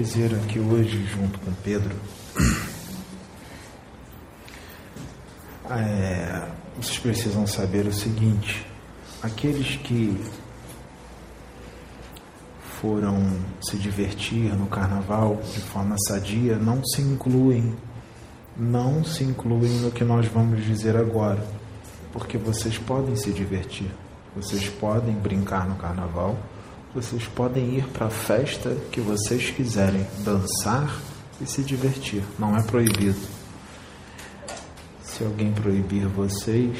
[0.00, 1.94] dizer aqui hoje, junto com Pedro,
[5.70, 8.66] é, vocês precisam saber o seguinte:
[9.22, 10.18] aqueles que
[12.80, 13.22] foram
[13.60, 17.76] se divertir no carnaval de forma sadia não se incluem,
[18.56, 21.46] não se incluem no que nós vamos dizer agora,
[22.10, 23.90] porque vocês podem se divertir,
[24.34, 26.38] vocês podem brincar no carnaval,
[26.94, 31.00] vocês podem ir para a festa que vocês quiserem, dançar
[31.40, 33.20] e se divertir, não é proibido.
[35.02, 36.76] Se alguém proibir vocês,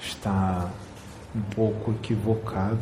[0.00, 0.70] está
[1.34, 2.78] um pouco equivocado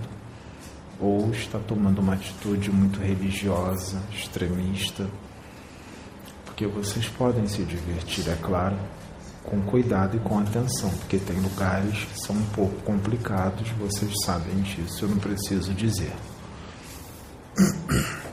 [1.00, 5.08] ou está tomando uma atitude muito religiosa, extremista,
[6.44, 8.76] porque vocês podem se divertir, é claro,
[9.48, 14.60] com cuidado e com atenção, porque tem lugares que são um pouco complicados, vocês sabem
[14.60, 16.12] disso, eu não preciso dizer.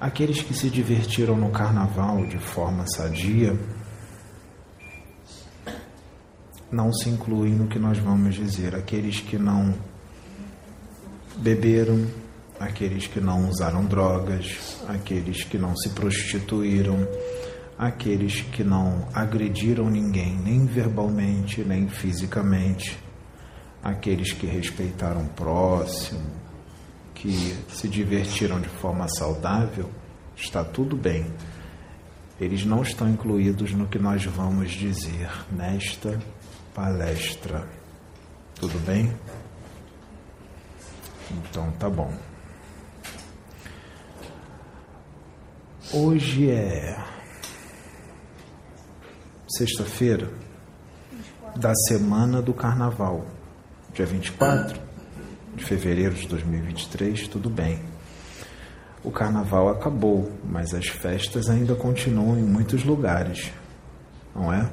[0.00, 3.56] Aqueles que se divertiram no carnaval de forma sadia
[6.72, 8.74] não se incluem no que nós vamos dizer.
[8.74, 9.74] Aqueles que não
[11.36, 12.06] beberam,
[12.58, 17.06] aqueles que não usaram drogas, aqueles que não se prostituíram,
[17.80, 23.02] aqueles que não agrediram ninguém, nem verbalmente, nem fisicamente,
[23.82, 26.20] aqueles que respeitaram o próximo,
[27.14, 27.32] que
[27.70, 29.88] se divertiram de forma saudável,
[30.36, 31.24] está tudo bem.
[32.38, 36.20] Eles não estão incluídos no que nós vamos dizer nesta
[36.74, 37.66] palestra.
[38.56, 39.10] Tudo bem?
[41.30, 42.12] Então tá bom.
[45.94, 47.19] Hoje é
[49.56, 50.30] sexta-feira
[51.56, 53.26] da semana do carnaval,
[53.92, 54.80] dia 24
[55.56, 57.80] de fevereiro de 2023, tudo bem.
[59.02, 63.50] O carnaval acabou, mas as festas ainda continuam em muitos lugares,
[64.34, 64.70] não é?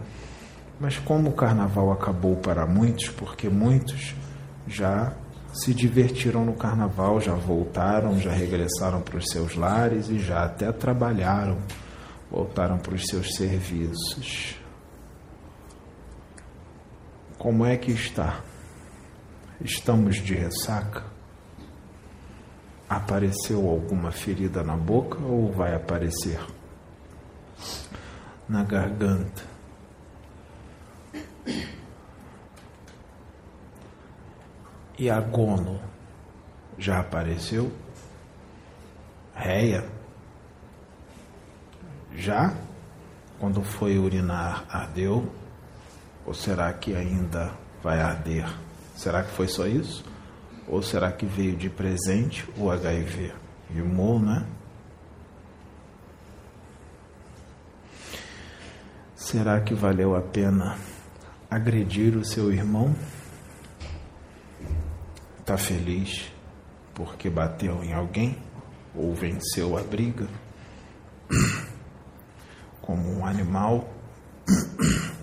[0.80, 4.14] Mas como o carnaval acabou para muitos, porque muitos
[4.68, 5.12] já
[5.54, 10.72] se divertiram no carnaval, já voltaram, já regressaram para os seus lares e já até
[10.72, 11.58] trabalharam,
[12.30, 14.67] voltaram para os seus serviços.
[17.38, 18.42] Como é que está?
[19.62, 21.04] Estamos de ressaca?
[22.90, 26.40] Apareceu alguma ferida na boca ou vai aparecer?
[28.50, 29.44] Na garganta?
[34.98, 35.80] E a gono
[36.76, 37.72] já apareceu?
[39.36, 39.88] Réia?
[42.16, 42.56] Já?
[43.40, 45.32] Quando foi urinar, ardeu?
[46.28, 48.46] Ou será que ainda vai arder?
[48.98, 50.04] Será que foi só isso?
[50.68, 53.34] Ou será que veio de presente o HIV?
[53.74, 54.46] Rimou, né?
[59.16, 60.78] Será que valeu a pena
[61.50, 62.94] agredir o seu irmão?
[65.40, 66.30] Está feliz
[66.94, 68.38] porque bateu em alguém
[68.94, 70.28] ou venceu a briga?
[72.82, 73.90] Como um animal,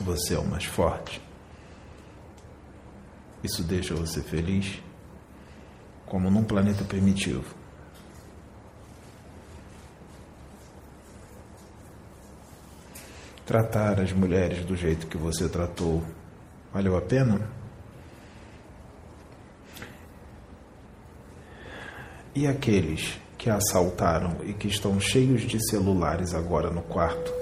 [0.00, 1.20] você é o mais forte.
[3.42, 4.82] Isso deixa você feliz?
[6.06, 7.54] Como num planeta primitivo.
[13.44, 16.02] Tratar as mulheres do jeito que você tratou
[16.76, 17.40] valeu a pena?
[22.34, 27.32] E aqueles que assaltaram e que estão cheios de celulares agora no quarto?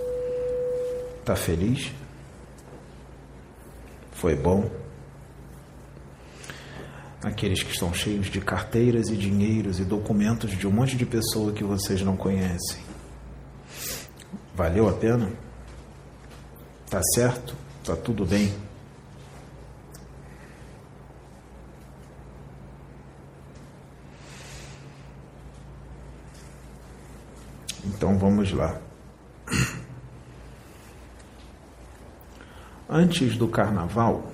[1.24, 1.90] Tá feliz?
[4.24, 4.70] Foi bom?
[7.22, 11.52] Aqueles que estão cheios de carteiras e dinheiros e documentos de um monte de pessoa
[11.52, 12.82] que vocês não conhecem.
[14.54, 15.30] Valeu a pena?
[16.88, 17.54] Tá certo?
[17.84, 18.50] Tá tudo bem?
[27.84, 28.80] Então vamos lá.
[32.88, 34.30] Antes do carnaval,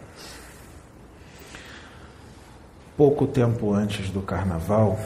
[2.97, 4.99] pouco tempo antes do carnaval,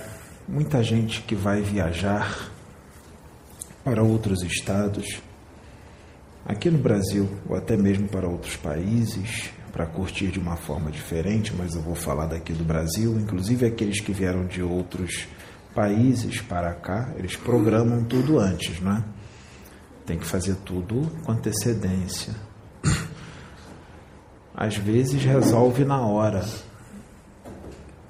[0.49, 2.51] muita gente que vai viajar
[3.85, 5.21] para outros estados,
[6.47, 11.53] aqui no Brasil ou até mesmo para outros países, para curtir de uma forma diferente,
[11.55, 15.29] mas eu vou falar daqui do Brasil, inclusive aqueles que vieram de outros
[15.75, 19.05] países para cá, eles programam tudo antes, não é?
[20.07, 22.35] Tem que fazer tudo com antecedência.
[24.55, 26.45] Às vezes resolve na hora.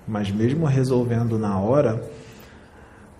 [0.06, 2.02] Mas mesmo resolvendo na hora,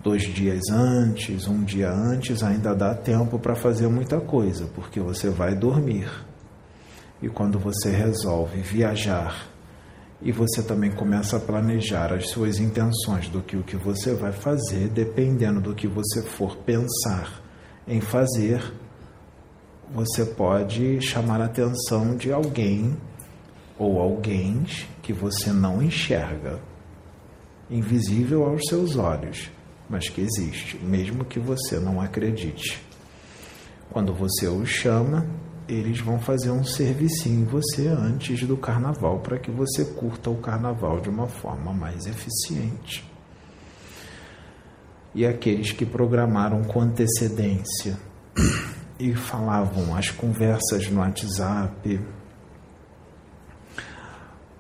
[0.03, 5.31] dois dias antes, um dia antes, ainda dá tempo para fazer muita coisa, porque você
[5.31, 6.11] vai dormir.
[7.23, 9.49] E quando você resolve viajar
[10.21, 14.33] e você também começa a planejar as suas intenções do que o que você vai
[14.33, 17.43] fazer, dependendo do que você for pensar
[17.89, 18.75] em fazer,
[19.91, 22.95] você pode chamar a atenção de alguém
[23.79, 24.65] ou alguém
[25.03, 26.61] que você não enxerga,
[27.71, 29.51] invisível aos seus olhos,
[29.89, 32.81] mas que existe, mesmo que você não acredite.
[33.91, 35.27] Quando você os chama,
[35.69, 40.37] eles vão fazer um servicinho em você antes do carnaval para que você curta o
[40.37, 43.09] carnaval de uma forma mais eficiente.
[45.15, 47.99] E aqueles que programaram com antecedência
[48.99, 52.01] e falavam as conversas no WhatsApp,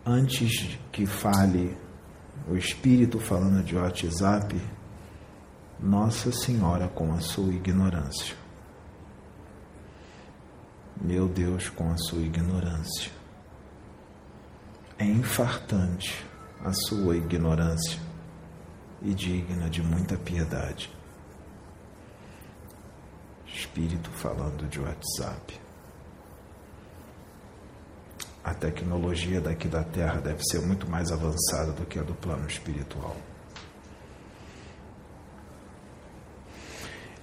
[0.06, 1.76] antes que fale
[2.48, 4.60] o espírito falando de WhatsApp,
[5.80, 8.36] Nossa Senhora com a sua ignorância.
[11.00, 13.10] Meu Deus, com a sua ignorância.
[14.98, 16.24] É infartante
[16.64, 17.98] a sua ignorância
[19.02, 20.90] e digna de muita piedade.
[23.46, 25.63] Espírito falando de WhatsApp.
[28.44, 32.46] A tecnologia daqui da Terra deve ser muito mais avançada do que a do plano
[32.46, 33.16] espiritual.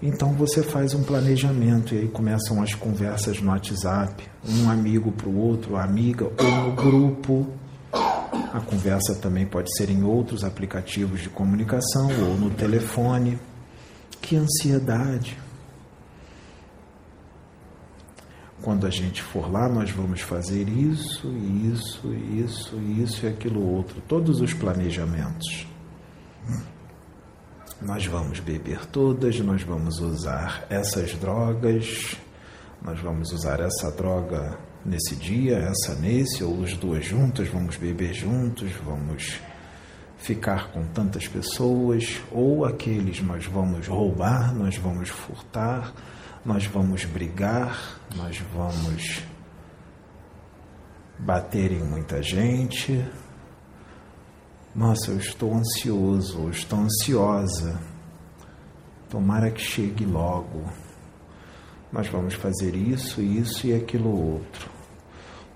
[0.02, 5.30] Então você faz um planejamento e aí começam as conversas no WhatsApp, um amigo para
[5.30, 7.48] o outro, amiga, ou no grupo.
[7.94, 13.38] A conversa também pode ser em outros aplicativos de comunicação ou no telefone.
[14.20, 15.38] Que ansiedade!
[18.62, 21.28] Quando a gente for lá, nós vamos fazer isso,
[21.74, 25.66] isso, isso, isso e aquilo outro, todos os planejamentos.
[27.82, 32.16] Nós vamos beber todas, nós vamos usar essas drogas,
[32.84, 38.14] nós vamos usar essa droga nesse dia, essa nesse, ou as duas juntas, vamos beber
[38.14, 39.40] juntos, vamos
[40.18, 45.92] ficar com tantas pessoas, ou aqueles nós vamos roubar, nós vamos furtar,
[46.46, 49.22] nós vamos brigar, nós vamos
[51.20, 53.06] bater em muita gente,
[54.74, 57.78] nossa, eu estou ansioso, eu estou ansiosa.
[59.10, 60.64] Tomara que chegue logo.
[61.92, 64.72] Nós vamos fazer isso, isso e aquilo outro.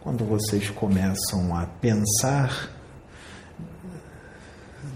[0.01, 2.69] Quando vocês começam a pensar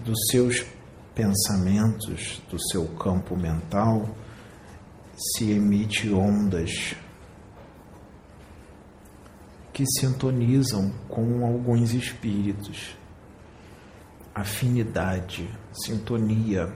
[0.04, 0.66] dos seus
[1.14, 4.06] pensamentos, do seu campo mental,
[5.20, 6.94] se emite ondas
[9.72, 12.98] que sintonizam com alguns espíritos
[14.34, 16.72] afinidade, sintonia.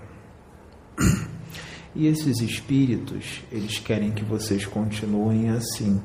[1.94, 6.02] E esses espíritos, eles querem que vocês continuem assim,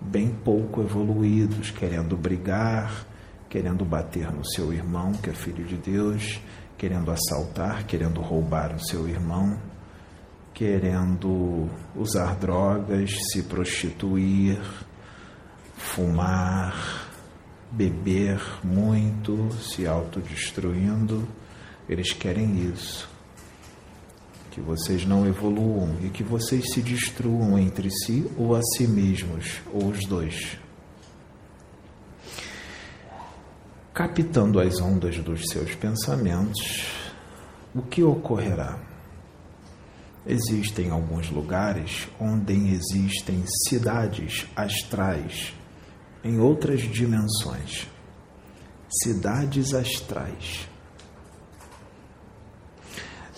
[0.00, 3.06] bem pouco evoluídos, querendo brigar,
[3.46, 6.40] querendo bater no seu irmão, que é filho de Deus,
[6.78, 9.60] querendo assaltar, querendo roubar o seu irmão,
[10.56, 14.58] querendo usar drogas, se prostituir,
[15.76, 17.10] fumar,
[17.70, 21.28] beber muito, se autodestruindo.
[21.86, 23.06] Eles querem isso.
[24.50, 29.60] Que vocês não evoluam e que vocês se destruam entre si ou a si mesmos,
[29.70, 30.56] ou os dois.
[33.92, 36.86] Captando as ondas dos seus pensamentos,
[37.74, 38.85] o que ocorrerá?
[40.28, 45.54] Existem alguns lugares onde existem cidades astrais
[46.24, 47.86] em outras dimensões,
[49.04, 50.68] cidades astrais.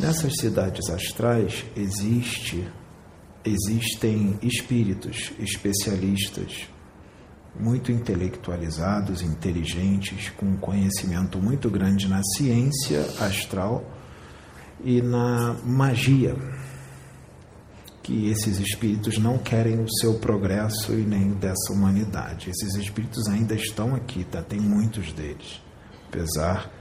[0.00, 2.66] Nessas cidades astrais existe,
[3.44, 6.70] existem espíritos especialistas,
[7.60, 13.84] muito intelectualizados, inteligentes, com conhecimento muito grande na ciência astral
[14.82, 16.34] e na magia
[18.08, 22.48] que esses espíritos não querem o seu progresso e nem dessa humanidade.
[22.48, 24.40] Esses espíritos ainda estão aqui, tá?
[24.40, 25.60] tem muitos deles,
[26.08, 26.72] apesar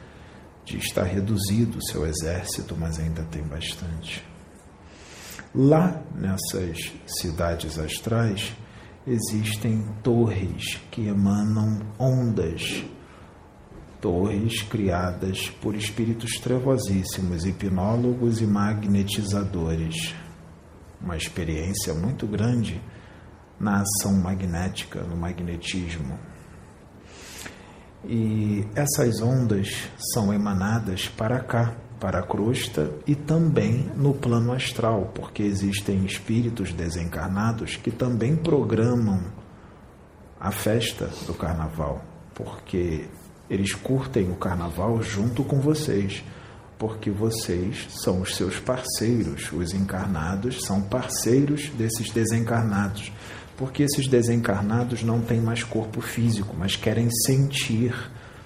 [0.64, 4.24] de estar reduzido o seu exército, mas ainda tem bastante.
[5.54, 8.56] Lá nessas cidades astrais
[9.06, 12.86] existem torres que emanam ondas,
[14.00, 20.16] torres criadas por espíritos trevosíssimos, hipnólogos e magnetizadores
[21.02, 22.82] uma experiência muito grande
[23.60, 26.20] na ação magnética, no magnetismo.
[28.06, 35.12] E essas ondas são emanadas para cá, para a crosta e também no plano astral,
[35.16, 39.24] porque existem espíritos desencarnados que também programam
[40.40, 42.04] a festa do carnaval,
[42.36, 43.08] porque
[43.50, 46.24] eles curtem o carnaval junto com vocês,
[46.78, 53.12] porque vocês são os seus parceiros, os encarnados são parceiros desses desencarnados,
[53.56, 57.94] porque esses desencarnados não têm mais corpo físico, mas querem sentir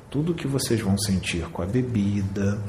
[0.09, 2.61] tudo o que vocês vão sentir com a bebida,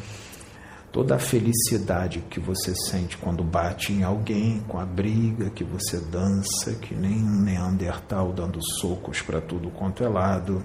[0.91, 5.99] toda a felicidade que você sente quando bate em alguém, com a briga que você
[5.99, 10.63] dança, que nem um Neandertal dando socos para tudo quanto é lado.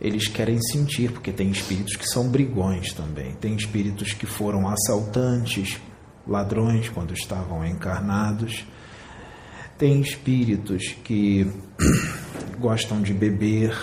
[0.00, 5.78] Eles querem sentir, porque tem espíritos que são brigões também, tem espíritos que foram assaltantes,
[6.26, 8.64] ladrões quando estavam encarnados,
[9.76, 11.50] tem espíritos que
[12.58, 13.76] gostam de beber,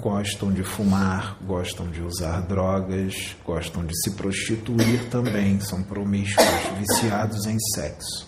[0.00, 6.46] gostam de fumar, gostam de usar drogas, gostam de se prostituir também, são promíscuos,
[6.78, 8.27] viciados em sexo.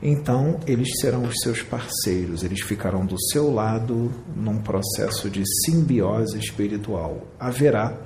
[0.00, 6.38] Então, eles serão os seus parceiros, eles ficarão do seu lado num processo de simbiose
[6.38, 7.26] espiritual.
[7.38, 7.98] Haverá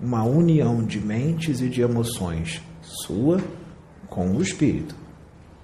[0.00, 3.40] uma união de mentes e de emoções sua
[4.08, 4.94] com o espírito.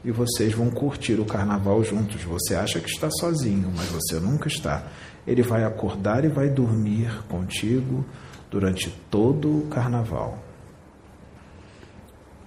[0.03, 2.23] E vocês vão curtir o carnaval juntos.
[2.23, 4.87] Você acha que está sozinho, mas você nunca está.
[5.27, 8.05] Ele vai acordar e vai dormir contigo
[8.51, 10.44] durante todo o carnaval.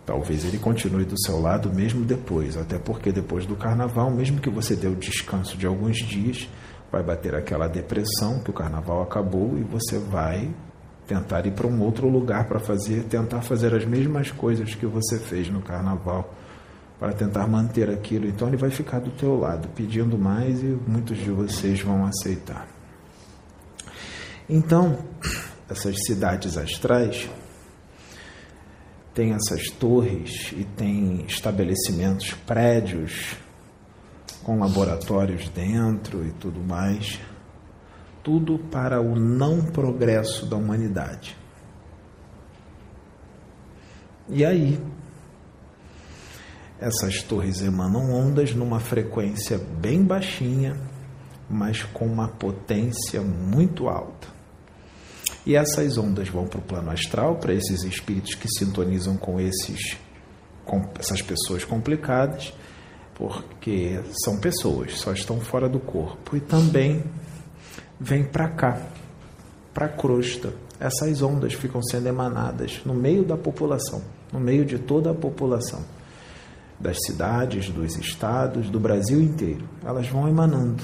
[0.08, 4.50] Talvez ele continue do seu lado mesmo depois, até porque depois do carnaval, mesmo que
[4.50, 6.48] você dê o descanso de alguns dias,
[6.90, 10.50] vai bater aquela depressão que o carnaval acabou e você vai
[11.06, 15.20] tentar ir para um outro lugar para fazer, tentar fazer as mesmas coisas que você
[15.20, 16.34] fez no carnaval
[16.98, 18.28] para tentar manter aquilo.
[18.28, 22.66] Então ele vai ficar do teu lado, pedindo mais e muitos de vocês vão aceitar.
[24.50, 25.00] Então,
[25.70, 27.30] essas cidades astrais
[29.17, 33.36] tem essas torres e tem estabelecimentos, prédios
[34.43, 37.19] com laboratórios dentro e tudo mais.
[38.24, 41.36] Tudo para o não progresso da humanidade.
[44.29, 44.79] E aí,
[46.79, 50.77] essas torres emanam ondas numa frequência bem baixinha,
[51.50, 54.37] mas com uma potência muito alta.
[55.48, 59.96] E essas ondas vão para o plano astral, para esses espíritos que sintonizam com esses
[60.66, 62.54] com essas pessoas complicadas,
[63.16, 66.36] porque são pessoas, só estão fora do corpo.
[66.36, 67.01] E também
[67.98, 68.88] vem para cá,
[69.74, 70.54] para a crosta.
[70.82, 74.01] Essas ondas ficam sendo emanadas no meio da população,
[74.34, 75.80] no meio de toda a população,
[76.77, 79.66] das cidades, dos estados, do Brasil inteiro.
[79.86, 80.84] Elas vão emanando.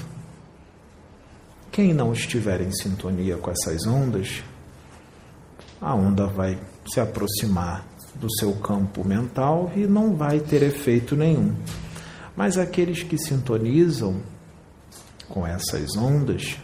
[1.70, 4.42] Quem não estiver em sintonia com essas ondas
[5.80, 11.54] a onda vai se aproximar do seu campo mental e não vai ter efeito nenhum.
[12.36, 14.20] Mas aqueles que sintonizam
[15.28, 16.56] com essas ondas,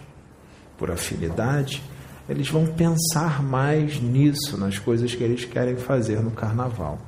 [0.77, 1.83] por afinidade,
[2.29, 6.99] eles vão pensar mais nisso, nas coisas que eles querem fazer no carnaval.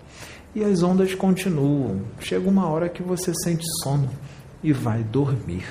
[0.54, 2.02] E as ondas continuam.
[2.20, 4.10] Chega uma hora que você sente sono
[4.62, 5.64] e vai dormir.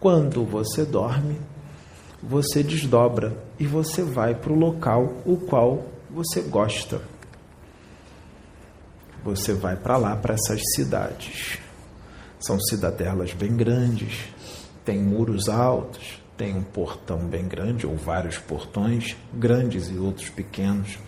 [0.00, 1.36] Quando você dorme,
[2.22, 7.00] você desdobra e você vai para o local o qual você gosta.
[9.22, 11.60] Você vai para lá, para essas cidades.
[12.40, 14.24] São cidadelas bem grandes,
[14.84, 20.98] tem muros altos, tem um portão bem grande, ou vários portões, grandes e outros pequenos.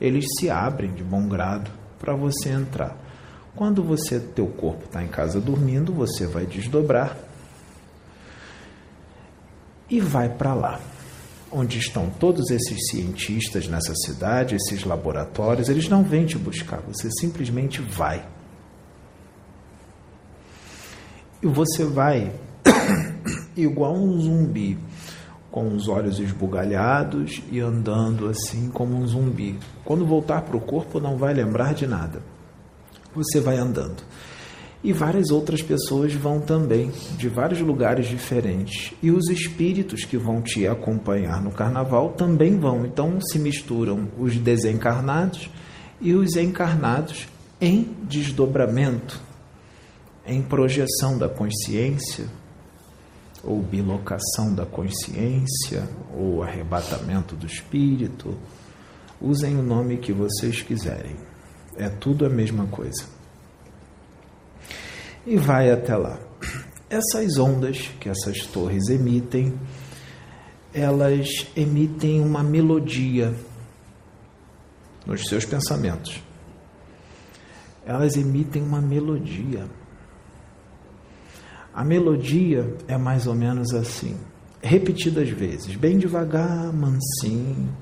[0.00, 2.96] Eles se abrem de bom grado para você entrar.
[3.54, 7.16] Quando você teu corpo está em casa dormindo, você vai desdobrar
[9.88, 10.80] e vai para lá.
[11.52, 17.10] Onde estão todos esses cientistas nessa cidade, esses laboratórios, eles não vêm te buscar, você
[17.10, 18.24] simplesmente vai.
[21.42, 22.32] E você vai
[23.56, 24.78] igual um zumbi,
[25.50, 29.58] com os olhos esbugalhados e andando assim como um zumbi.
[29.84, 32.22] Quando voltar para o corpo, não vai lembrar de nada.
[33.14, 34.02] Você vai andando.
[34.82, 38.94] E várias outras pessoas vão também, de vários lugares diferentes.
[39.02, 42.86] E os espíritos que vão te acompanhar no carnaval também vão.
[42.86, 45.50] Então se misturam os desencarnados
[46.00, 47.28] e os encarnados
[47.60, 49.20] em desdobramento,
[50.26, 52.24] em projeção da consciência,
[53.44, 58.34] ou bilocação da consciência, ou arrebatamento do espírito.
[59.20, 61.16] Usem o nome que vocês quiserem.
[61.76, 63.19] É tudo a mesma coisa
[65.26, 66.18] e vai até lá.
[66.88, 69.58] Essas ondas que essas torres emitem
[70.72, 73.34] elas emitem uma melodia
[75.04, 76.22] nos seus pensamentos.
[77.84, 79.66] Elas emitem uma melodia.
[81.74, 84.16] A melodia é mais ou menos assim,
[84.60, 87.76] repetidas vezes, bem devagar, mansinho,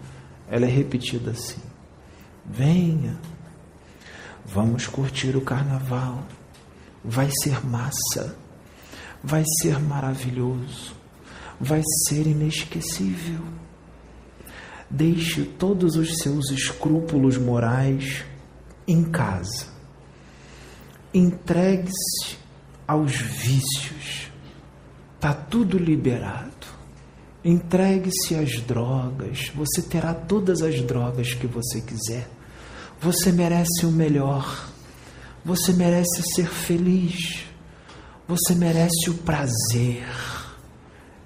[0.50, 1.60] ela é repetida assim.
[2.46, 3.18] Venha,
[4.46, 6.22] vamos curtir o carnaval,
[7.08, 8.36] vai ser massa,
[9.24, 10.92] vai ser maravilhoso,
[11.58, 13.40] vai ser inesquecível.
[14.90, 18.24] Deixe todos os seus escrúpulos morais
[18.86, 19.66] em casa.
[21.12, 22.36] Entregue-se
[22.86, 24.30] aos vícios.
[25.18, 26.66] Tá tudo liberado.
[27.44, 29.50] Entregue-se às drogas.
[29.54, 32.28] Você terá todas as drogas que você quiser.
[33.00, 34.70] Você merece o melhor.
[35.44, 37.44] Você merece ser feliz.
[38.26, 40.06] Você merece o prazer.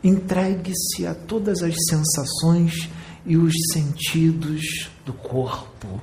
[0.03, 2.89] Entregue-se a todas as sensações
[3.25, 6.01] e os sentidos do corpo.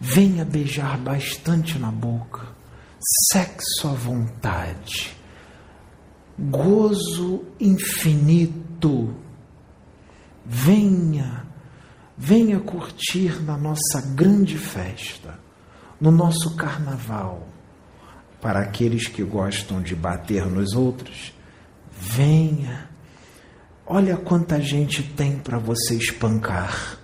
[0.00, 2.46] Venha beijar bastante na boca,
[3.32, 5.16] sexo à vontade,
[6.38, 9.14] gozo infinito.
[10.46, 11.44] Venha,
[12.16, 15.39] venha curtir na nossa grande festa,
[16.00, 17.46] no nosso carnaval.
[18.40, 21.34] Para aqueles que gostam de bater nos outros,
[21.92, 22.90] venha
[23.92, 26.96] Olha quanta gente tem para você espancar.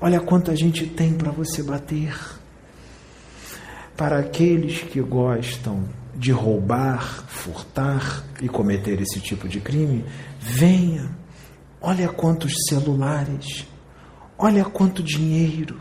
[0.00, 2.16] Olha quanta gente tem para você bater.
[3.96, 10.04] Para aqueles que gostam de roubar, furtar e cometer esse tipo de crime,
[10.38, 11.10] venha.
[11.80, 13.66] Olha quantos celulares.
[14.38, 15.80] Olha quanto dinheiro.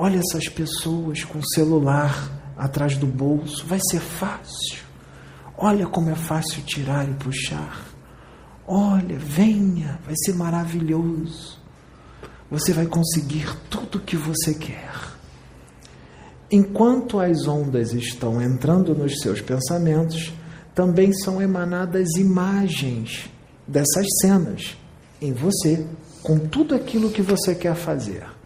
[0.00, 3.66] Olha essas pessoas com celular atrás do bolso.
[3.66, 4.78] Vai ser fácil.
[5.56, 7.84] Olha como é fácil tirar e puxar.
[8.64, 11.58] Olha, venha, vai ser maravilhoso.
[12.48, 14.94] Você vai conseguir tudo o que você quer.
[16.48, 20.32] Enquanto as ondas estão entrando nos seus pensamentos,
[20.76, 23.28] também são emanadas imagens
[23.66, 24.76] dessas cenas
[25.20, 25.84] em você,
[26.22, 28.37] com tudo aquilo que você quer fazer.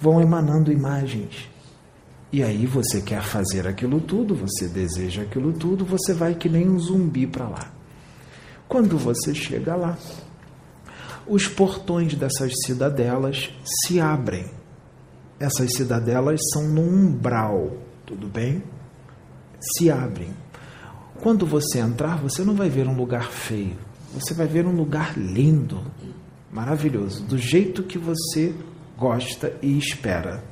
[0.00, 1.48] Vão emanando imagens.
[2.32, 6.68] E aí você quer fazer aquilo tudo, você deseja aquilo tudo, você vai que nem
[6.68, 7.72] um zumbi para lá.
[8.68, 9.98] Quando você chega lá,
[11.26, 14.46] os portões dessas cidadelas se abrem.
[15.40, 18.62] Essas cidadelas são no umbral, tudo bem?
[19.60, 20.30] Se abrem.
[21.20, 23.76] Quando você entrar, você não vai ver um lugar feio,
[24.14, 25.82] você vai ver um lugar lindo,
[26.50, 28.54] maravilhoso, do jeito que você
[29.00, 30.50] gosta e espera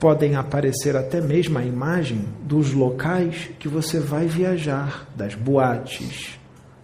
[0.00, 6.38] podem aparecer até mesmo a imagem dos locais que você vai viajar, das boates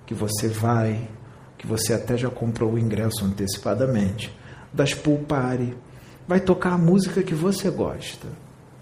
[0.04, 1.08] que você vai,
[1.56, 4.30] que você até já comprou o ingresso antecipadamente,
[4.72, 5.74] das pool party.
[6.28, 8.28] Vai tocar a música que você gosta.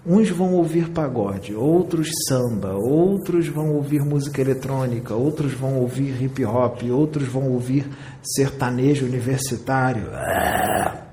[0.05, 6.45] Uns vão ouvir pagode, outros samba, outros vão ouvir música eletrônica, outros vão ouvir hip
[6.45, 7.87] hop, outros vão ouvir
[8.21, 10.09] sertanejo universitário.
[10.13, 11.04] Ah!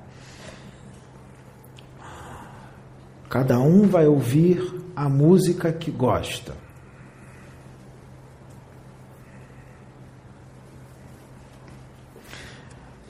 [3.32, 4.60] Cada um vai ouvir
[4.94, 6.54] a música que gosta.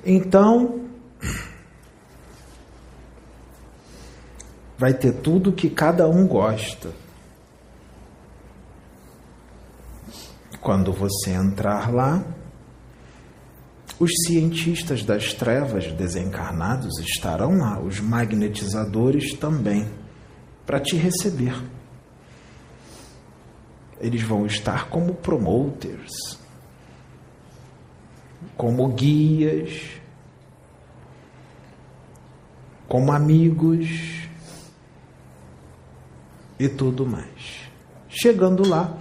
[0.06, 0.86] Então,
[4.78, 6.92] vai ter tudo que cada um gosta.
[10.60, 12.24] Quando você entrar lá,
[13.98, 20.00] os cientistas das trevas desencarnados estarão lá, os magnetizadores também
[20.72, 21.54] para te receber.
[24.00, 26.38] Eles vão estar como promoters,
[28.56, 30.00] como guias,
[32.88, 33.86] como amigos
[36.58, 37.68] e tudo mais.
[38.08, 38.96] Chegando lá,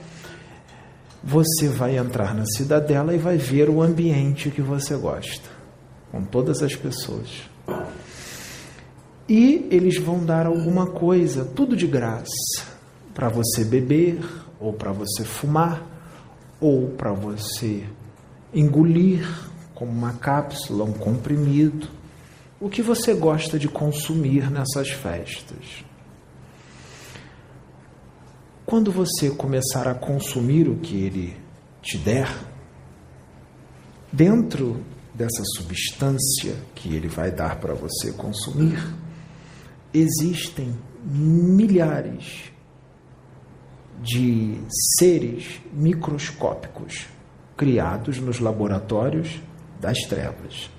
[1.24, 5.50] você vai entrar na cidadela e vai ver o ambiente que você gosta,
[6.12, 7.50] com todas as pessoas
[9.32, 12.66] e eles vão dar alguma coisa, tudo de graça,
[13.14, 14.20] para você beber,
[14.60, 15.88] ou para você fumar,
[16.60, 17.88] ou para você
[18.54, 19.26] engolir
[19.74, 21.88] como uma cápsula, um comprimido,
[22.60, 25.86] o que você gosta de consumir nessas festas.
[28.66, 31.38] Quando você começar a consumir o que ele
[31.82, 32.28] te der,
[34.12, 34.84] dentro
[35.16, 38.78] dessa substância que ele vai dar para você consumir,
[39.94, 42.52] existem milhares
[44.02, 44.58] de
[44.98, 47.08] seres microscópicos
[47.56, 49.40] criados nos laboratórios
[49.80, 50.70] das trevas.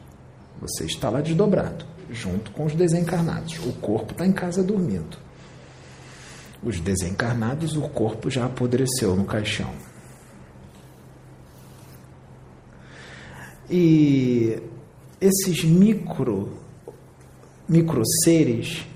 [0.61, 3.59] Você está lá desdobrado, junto com os desencarnados.
[3.65, 5.17] O corpo está em casa dormindo.
[6.63, 9.73] Os desencarnados, o corpo já apodreceu no caixão.
[13.69, 14.61] E
[15.21, 16.59] esses micro,
[18.25, 18.87] seres,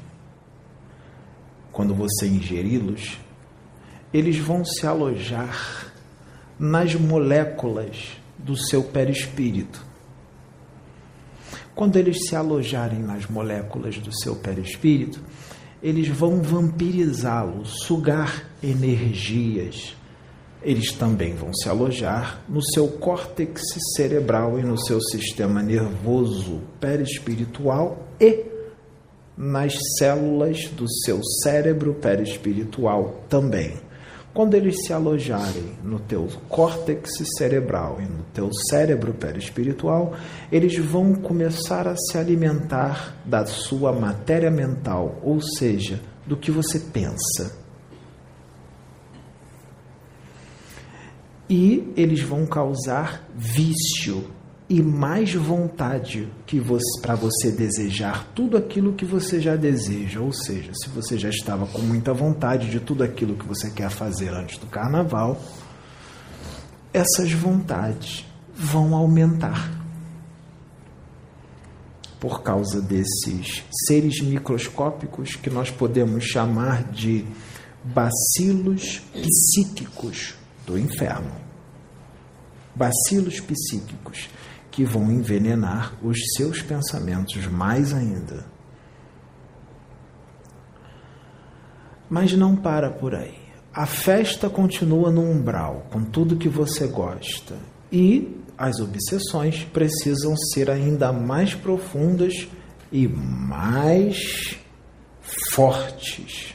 [1.76, 3.18] quando você ingeri-los,
[4.10, 5.92] eles vão se alojar
[6.58, 9.84] nas moléculas do seu perispírito.
[11.74, 15.20] Quando eles se alojarem nas moléculas do seu perispírito,
[15.82, 19.94] eles vão vampirizá-lo, sugar energias.
[20.62, 23.60] Eles também vão se alojar no seu córtex
[23.94, 28.55] cerebral e no seu sistema nervoso perispiritual e
[29.36, 33.74] nas células do seu cérebro perispiritual também.
[34.32, 40.14] Quando eles se alojarem no teu córtex cerebral e no teu cérebro perispiritual,
[40.52, 46.78] eles vão começar a se alimentar da sua matéria mental, ou seja, do que você
[46.78, 47.64] pensa.
[51.48, 54.24] E eles vão causar vício
[54.68, 56.60] e mais vontade que
[57.00, 60.20] para você desejar tudo aquilo que você já deseja.
[60.20, 63.90] Ou seja, se você já estava com muita vontade de tudo aquilo que você quer
[63.90, 65.40] fazer antes do carnaval,
[66.92, 68.24] essas vontades
[68.54, 69.70] vão aumentar.
[72.18, 77.24] Por causa desses seres microscópicos que nós podemos chamar de
[77.84, 80.34] bacilos psíquicos
[80.66, 81.30] do inferno.
[82.74, 84.28] Bacilos psíquicos
[84.76, 88.44] que vão envenenar os seus pensamentos mais ainda.
[92.10, 93.38] Mas não para por aí.
[93.72, 97.56] A festa continua no umbral, com tudo que você gosta.
[97.90, 102.46] E as obsessões precisam ser ainda mais profundas
[102.92, 104.58] e mais
[105.54, 106.54] fortes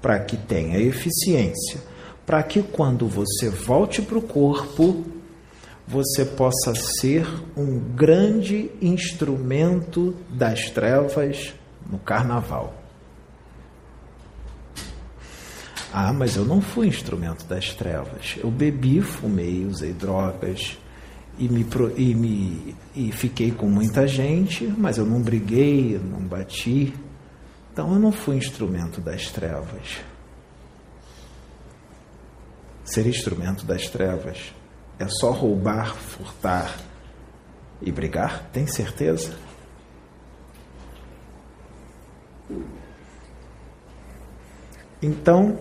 [0.00, 1.80] para que tenha eficiência,
[2.24, 5.15] para que quando você volte para o corpo,
[5.86, 11.54] você possa ser um grande instrumento das trevas
[11.88, 12.74] no carnaval.
[15.92, 18.36] Ah, mas eu não fui instrumento das trevas.
[18.36, 20.76] Eu bebi, fumei, usei drogas
[21.38, 21.64] e me,
[21.96, 26.92] e me e fiquei com muita gente, mas eu não briguei, não bati.
[27.72, 30.00] Então eu não fui instrumento das trevas.
[32.84, 34.55] Ser instrumento das trevas
[34.98, 36.78] é só roubar, furtar
[37.82, 38.48] e brigar?
[38.52, 39.36] Tem certeza?
[45.02, 45.58] Então,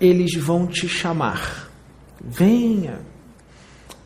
[0.00, 1.70] eles vão te chamar.
[2.20, 3.00] Venha.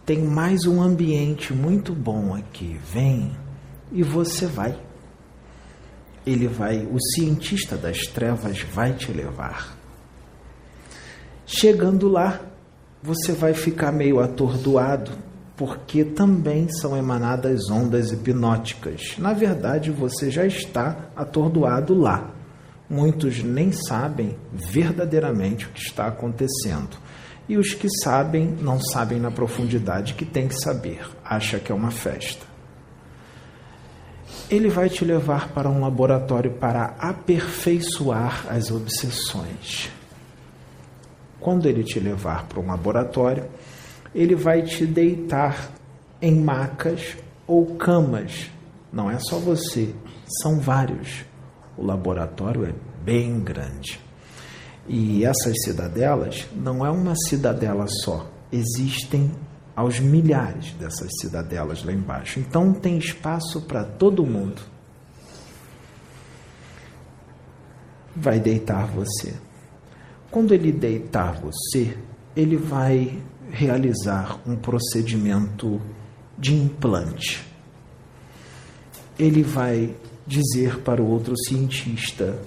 [0.06, 2.78] Tem mais um ambiente muito bom aqui.
[2.92, 3.36] Vem.
[3.90, 4.78] E você vai.
[6.24, 9.76] Ele vai, o cientista das trevas vai te levar.
[11.46, 12.40] Chegando lá,
[13.02, 15.12] você vai ficar meio atordoado,
[15.56, 19.14] porque também são emanadas ondas hipnóticas.
[19.18, 22.30] Na verdade, você já está atordoado lá.
[22.88, 26.96] Muitos nem sabem verdadeiramente o que está acontecendo.
[27.48, 31.74] E os que sabem, não sabem na profundidade que tem que saber, acha que é
[31.74, 32.46] uma festa.
[34.48, 39.90] Ele vai te levar para um laboratório para aperfeiçoar as obsessões.
[41.40, 43.48] Quando ele te levar para um laboratório,
[44.14, 45.72] ele vai te deitar
[46.20, 48.50] em macas ou camas.
[48.92, 49.94] Não é só você,
[50.42, 51.24] são vários.
[51.76, 54.00] O laboratório é bem grande.
[54.86, 59.30] E essas cidadelas não é uma cidadela só, existem
[59.74, 62.40] aos milhares dessas cidadelas lá embaixo.
[62.40, 64.60] Então tem espaço para todo mundo.
[68.14, 69.34] Vai deitar você.
[70.30, 71.96] Quando ele deitar você,
[72.36, 75.80] ele vai realizar um procedimento
[76.38, 77.44] de implante.
[79.18, 79.92] Ele vai
[80.24, 82.38] dizer para o outro cientista: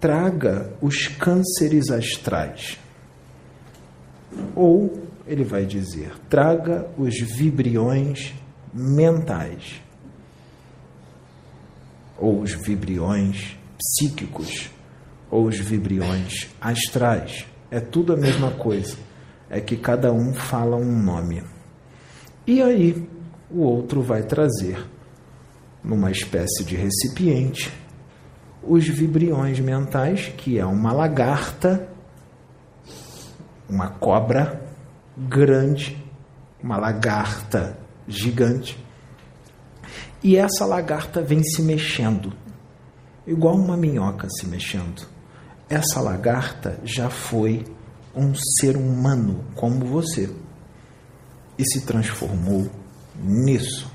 [0.00, 2.78] traga os cânceres astrais.
[4.54, 8.32] Ou ele vai dizer: traga os vibriões
[8.72, 9.82] mentais.
[12.16, 14.70] Ou os vibriões psíquicos
[15.36, 17.46] ou os vibriões astrais.
[17.70, 18.96] É tudo a mesma coisa.
[19.50, 21.44] É que cada um fala um nome.
[22.46, 23.06] E aí
[23.50, 24.82] o outro vai trazer,
[25.84, 27.70] numa espécie de recipiente,
[28.62, 31.86] os vibriões mentais, que é uma lagarta,
[33.68, 34.64] uma cobra
[35.18, 36.02] grande,
[36.62, 38.82] uma lagarta gigante.
[40.22, 42.32] E essa lagarta vem se mexendo,
[43.26, 45.15] igual uma minhoca se mexendo.
[45.68, 47.64] Essa lagarta já foi
[48.14, 50.30] um ser humano como você
[51.58, 52.70] e se transformou
[53.16, 53.90] nisso.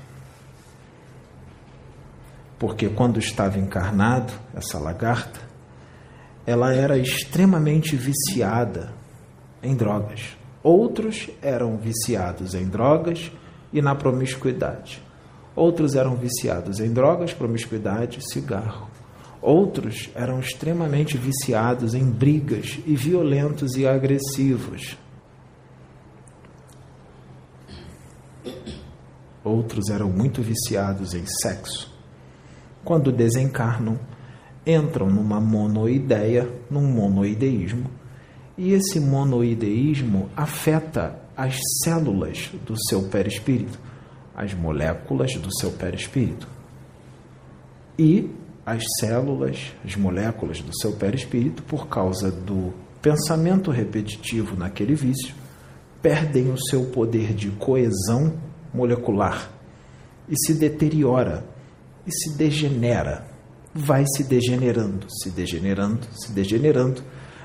[2.58, 5.40] Porque quando estava encarnado, essa lagarta,
[6.46, 8.92] ela era extremamente viciada
[9.62, 10.36] em drogas.
[10.62, 13.32] Outros eram viciados em drogas
[13.72, 15.02] e na promiscuidade.
[15.56, 18.91] Outros eram viciados em drogas, promiscuidade, cigarro.
[19.42, 24.96] Outros eram extremamente viciados em brigas e violentos e agressivos.
[29.42, 31.92] Outros eram muito viciados em sexo.
[32.84, 33.98] Quando desencarnam,
[34.64, 37.90] entram numa monoideia, num monoideísmo,
[38.56, 43.80] e esse monoideísmo afeta as células do seu perispírito,
[44.36, 46.46] as moléculas do seu perispírito.
[47.98, 48.30] E
[48.64, 55.34] as células, as moléculas do seu perispírito, por causa do pensamento repetitivo naquele vício,
[56.00, 58.34] perdem o seu poder de coesão
[58.72, 59.50] molecular
[60.28, 61.44] e se deteriora
[62.06, 63.26] e se degenera,
[63.74, 67.02] vai se degenerando, se degenerando, se degenerando,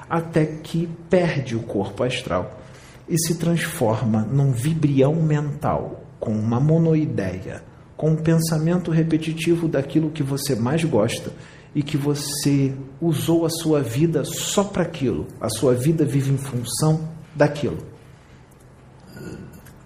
[0.10, 2.62] até que perde o corpo astral
[3.10, 7.63] e se transforma num vibrião mental com uma monoideia
[7.98, 11.34] com um pensamento repetitivo daquilo que você mais gosta
[11.74, 15.28] e que você usou a sua vida só para aquilo.
[15.42, 17.80] A sua vida vive em função daquilo.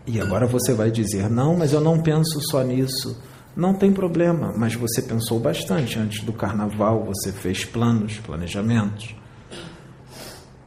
[0.06, 3.18] E agora você vai dizer: não, mas eu não penso só nisso.
[3.56, 9.16] Não tem problema, mas você pensou bastante antes do carnaval, você fez planos, planejamentos.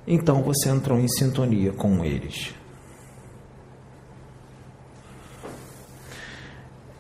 [0.07, 2.55] Então você entrou em sintonia com eles.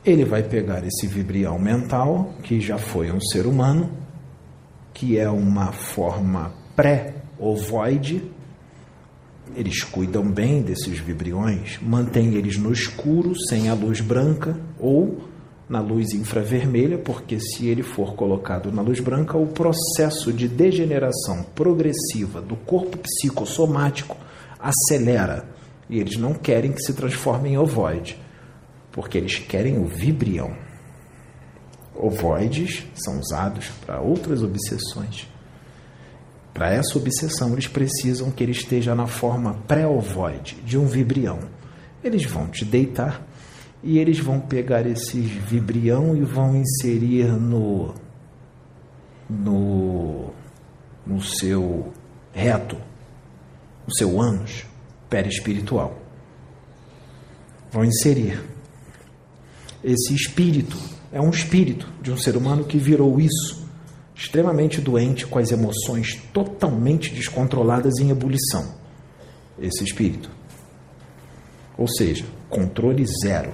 [0.04, 3.90] Ele vai pegar esse vibrião mental, que já foi um ser humano,
[4.92, 8.30] que é uma forma pré-ovoide.
[9.56, 15.22] Eles cuidam bem desses vibriões, mantêm eles no escuro, sem a luz branca ou
[15.66, 21.44] na luz infravermelha, porque se ele for colocado na luz branca, o processo de degeneração
[21.54, 24.16] progressiva do corpo psicossomático
[24.58, 25.48] acelera
[25.88, 28.23] e eles não querem que se transforme em ovoide
[28.94, 30.56] porque eles querem o vibrião.
[31.96, 35.28] Ovoides são usados para outras obsessões.
[36.54, 41.40] Para essa obsessão, eles precisam que ele esteja na forma pré-ovoide, de um vibrião.
[42.04, 43.20] Eles vão te deitar
[43.82, 47.92] e eles vão pegar esse vibrião e vão inserir no,
[49.28, 50.30] no,
[51.04, 51.92] no seu
[52.32, 52.76] reto,
[53.88, 54.64] no seu ânus
[55.10, 55.98] perispiritual.
[57.72, 58.53] Vão inserir
[59.84, 60.76] esse espírito.
[61.12, 63.68] É um espírito de um ser humano que virou isso,
[64.14, 68.74] extremamente doente, com as emoções totalmente descontroladas em ebulição.
[69.58, 70.30] Esse espírito.
[71.76, 73.52] Ou seja, controle zero.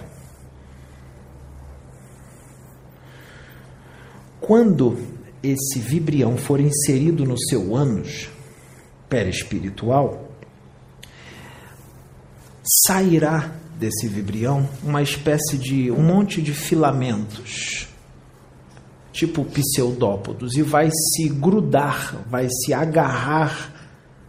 [4.40, 4.96] Quando
[5.42, 8.30] esse vibrião for inserido no seu ânus
[9.08, 10.30] perispiritual,
[12.86, 17.88] sairá desse vibrião uma espécie de um monte de filamentos,
[19.10, 23.72] tipo pseudópodos, e vai se grudar, vai se agarrar,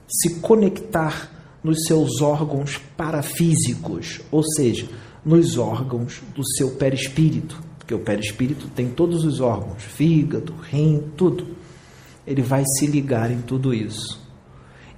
[0.07, 1.29] se conectar
[1.61, 4.87] nos seus órgãos parafísicos, ou seja,
[5.23, 11.45] nos órgãos do seu perispírito, porque o perispírito tem todos os órgãos, fígado, rim, tudo.
[12.25, 14.20] Ele vai se ligar em tudo isso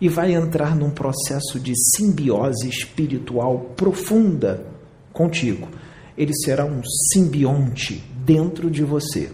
[0.04, 4.66] e vai entrar num processo de simbiose espiritual profunda
[5.14, 5.70] contigo.
[6.18, 6.82] Ele será um
[7.14, 9.32] simbionte dentro de você.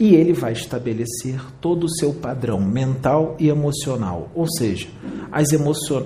[0.00, 4.88] E ele vai estabelecer todo o seu padrão mental e emocional, ou seja,
[5.30, 5.48] as,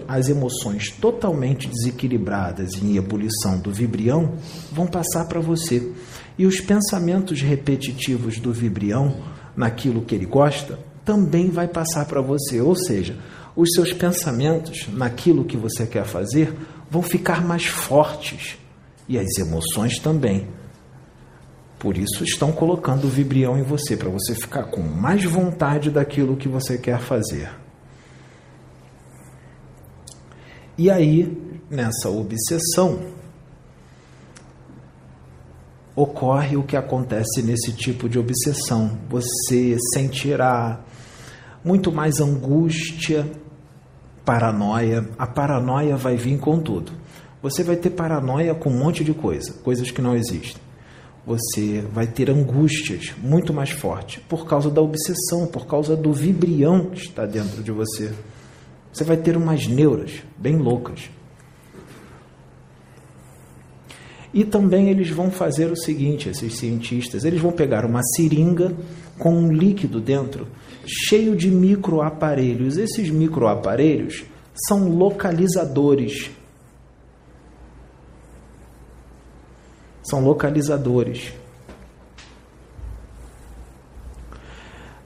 [0.08, 4.32] as emoções totalmente desequilibradas em ebulição do vibrião
[4.72, 5.92] vão passar para você.
[6.36, 9.14] E os pensamentos repetitivos do vibrião,
[9.54, 12.60] naquilo que ele gosta, também vai passar para você.
[12.60, 13.18] Ou seja,
[13.56, 16.54] os seus pensamentos naquilo que você quer fazer
[16.88, 18.56] vão ficar mais fortes
[19.08, 20.46] e as emoções também.
[21.80, 26.36] Por isso estão colocando o vibrião em você, para você ficar com mais vontade daquilo
[26.36, 27.50] que você quer fazer.
[30.78, 31.36] E aí,
[31.68, 33.00] nessa obsessão,
[35.96, 38.96] ocorre o que acontece nesse tipo de obsessão.
[39.08, 40.84] Você sentirá
[41.64, 43.26] muito mais angústia,
[44.24, 45.08] paranoia.
[45.18, 46.92] A paranoia vai vir com tudo.
[47.42, 50.60] Você vai ter paranoia com um monte de coisa, coisas que não existem.
[51.26, 56.86] Você vai ter angústias muito mais fortes por causa da obsessão, por causa do vibrião
[56.86, 58.12] que está dentro de você.
[58.92, 61.10] Você vai ter umas neuras bem loucas.
[64.32, 68.72] E também eles vão fazer o seguinte, esses cientistas, eles vão pegar uma seringa
[69.18, 70.46] com um líquido dentro,
[70.90, 72.76] cheio de microaparelhos.
[72.76, 74.24] Esses microaparelhos
[74.66, 76.30] são localizadores.
[80.02, 81.32] São localizadores.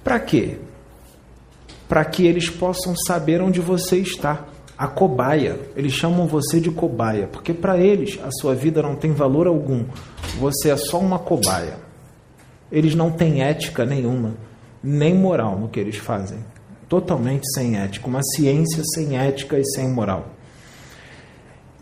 [0.03, 0.59] Para quê?
[1.89, 5.59] Para que eles possam saber onde você está a cobaia.
[5.77, 9.85] Eles chamam você de cobaia, porque para eles a sua vida não tem valor algum.
[10.39, 11.79] Você é só uma cobaia.
[12.71, 14.35] Eles não têm ética nenhuma,
[14.85, 16.39] nem moral no que eles fazem.
[16.89, 20.29] Totalmente sem ética, uma ciência sem ética e sem moral.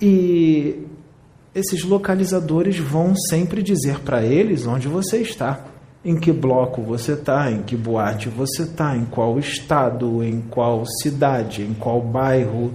[0.01, 0.87] E
[1.55, 5.67] esses localizadores vão sempre dizer para eles onde você está,
[6.05, 10.85] em que bloco você está, em que boate você está, em qual estado, em qual
[10.87, 12.73] cidade, em qual bairro,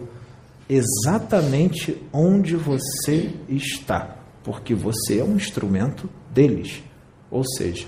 [0.70, 6.84] exatamente onde você está, porque você é um instrumento deles,
[7.32, 7.88] ou seja,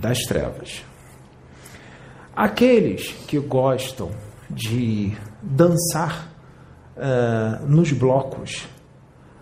[0.00, 0.82] das trevas.
[2.34, 4.10] Aqueles que gostam
[4.48, 6.30] de dançar
[6.96, 8.66] uh, nos blocos,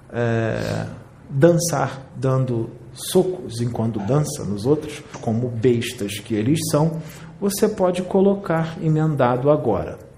[0.08, 0.90] uh,
[1.28, 7.00] dançar dando socos enquanto dança nos outros, como bestas que eles são,
[7.40, 10.09] você pode colocar emendado agora.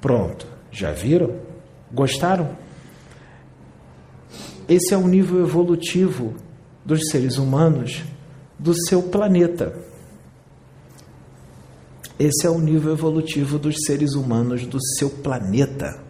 [0.00, 1.36] Pronto, já viram?
[1.92, 2.56] Gostaram?
[4.68, 6.34] Esse é o nível evolutivo
[6.84, 8.02] dos seres humanos
[8.58, 9.74] do seu planeta.
[12.18, 16.02] Esse é o nível evolutivo dos seres humanos do seu planeta.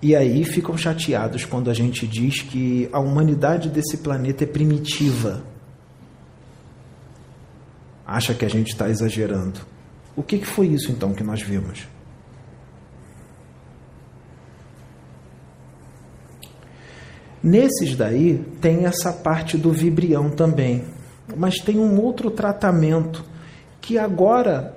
[0.00, 5.42] E aí ficam chateados quando a gente diz que a humanidade desse planeta é primitiva.
[8.14, 9.58] Acha que a gente está exagerando.
[10.14, 11.88] O que, que foi isso então que nós vimos?
[17.42, 20.84] Nesses daí tem essa parte do vibrião também,
[21.36, 23.24] mas tem um outro tratamento
[23.80, 24.76] que agora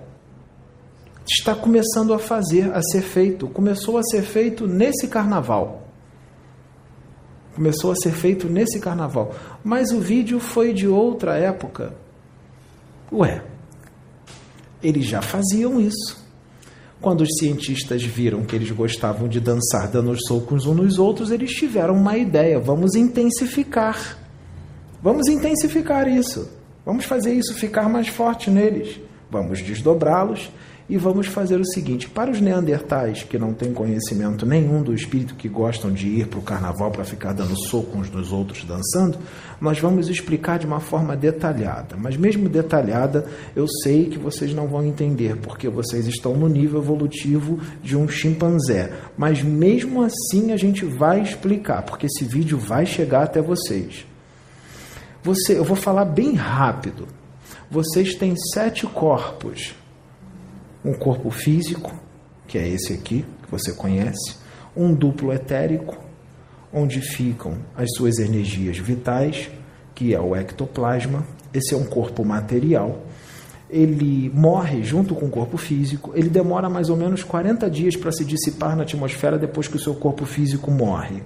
[1.30, 3.48] está começando a fazer, a ser feito.
[3.50, 5.88] Começou a ser feito nesse carnaval.
[7.54, 9.36] Começou a ser feito nesse carnaval.
[9.64, 12.07] Mas o vídeo foi de outra época.
[13.12, 13.42] Ué,
[14.84, 16.26] eles já faziam isso.
[17.00, 21.32] Quando os cientistas viram que eles gostavam de dançar dando os socos uns nos outros,
[21.32, 24.18] eles tiveram uma ideia: vamos intensificar.
[25.02, 26.50] Vamos intensificar isso.
[26.86, 29.00] Vamos fazer isso ficar mais forte neles.
[29.30, 30.50] Vamos desdobrá-los
[30.90, 35.36] e vamos fazer o seguinte: para os neandertais que não têm conhecimento nenhum do espírito,
[35.36, 39.18] que gostam de ir para o carnaval para ficar dando soco uns nos outros dançando,
[39.60, 41.98] nós vamos explicar de uma forma detalhada.
[41.98, 46.82] Mas, mesmo detalhada, eu sei que vocês não vão entender, porque vocês estão no nível
[46.82, 48.94] evolutivo de um chimpanzé.
[49.18, 54.06] Mas, mesmo assim, a gente vai explicar, porque esse vídeo vai chegar até vocês.
[55.24, 57.08] Você, eu vou falar bem rápido.
[57.70, 59.76] Vocês têm sete corpos
[60.88, 61.94] um corpo físico,
[62.48, 64.38] que é esse aqui, que você conhece,
[64.76, 65.98] um duplo etérico,
[66.72, 69.50] onde ficam as suas energias vitais,
[69.94, 71.26] que é o ectoplasma.
[71.54, 73.04] Esse é um corpo material.
[73.70, 76.12] Ele morre junto com o corpo físico.
[76.16, 79.80] Ele demora mais ou menos 40 dias para se dissipar na atmosfera depois que o
[79.80, 81.22] seu corpo físico morre.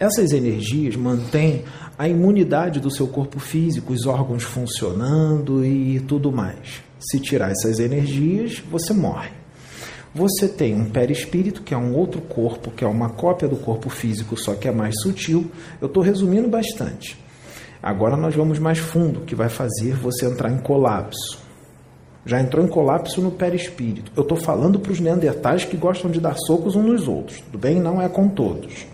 [0.00, 1.64] Essas energias mantêm
[1.98, 6.82] a imunidade do seu corpo físico, os órgãos funcionando e tudo mais.
[7.10, 9.30] Se tirar essas energias, você morre.
[10.14, 13.90] Você tem um perispírito, que é um outro corpo, que é uma cópia do corpo
[13.90, 15.50] físico, só que é mais sutil.
[15.80, 17.18] Eu estou resumindo bastante.
[17.82, 21.38] Agora nós vamos mais fundo, que vai fazer você entrar em colapso.
[22.24, 24.10] Já entrou em colapso no perispírito.
[24.16, 27.40] Eu estou falando para os neandertais que gostam de dar socos uns nos outros.
[27.40, 27.80] Tudo bem?
[27.80, 28.86] Não é com todos.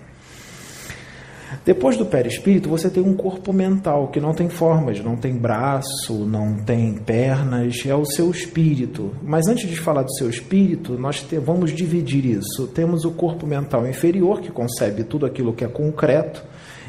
[1.64, 6.14] Depois do perispírito, você tem um corpo mental que não tem formas, não tem braço,
[6.24, 9.11] não tem pernas, é o seu espírito.
[9.22, 12.66] Mas antes de falar do seu espírito, nós te, vamos dividir isso.
[12.68, 16.42] Temos o corpo mental inferior, que concebe tudo aquilo que é concreto,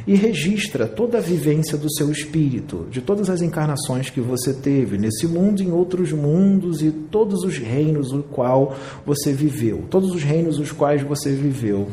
[0.05, 4.97] e registra toda a vivência do seu espírito, de todas as encarnações que você teve
[4.97, 10.24] nesse mundo, em outros mundos e todos os reinos o qual você viveu, todos os
[10.24, 11.88] reinos os quais você viveu.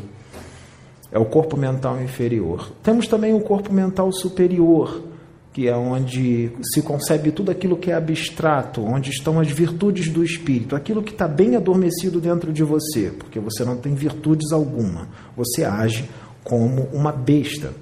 [1.11, 2.71] É o corpo mental inferior.
[2.83, 5.03] Temos também o corpo mental superior,
[5.53, 10.23] que é onde se concebe tudo aquilo que é abstrato, onde estão as virtudes do
[10.23, 15.09] espírito, aquilo que está bem adormecido dentro de você, porque você não tem virtudes alguma,
[15.37, 16.09] você age
[16.45, 17.73] como uma besta.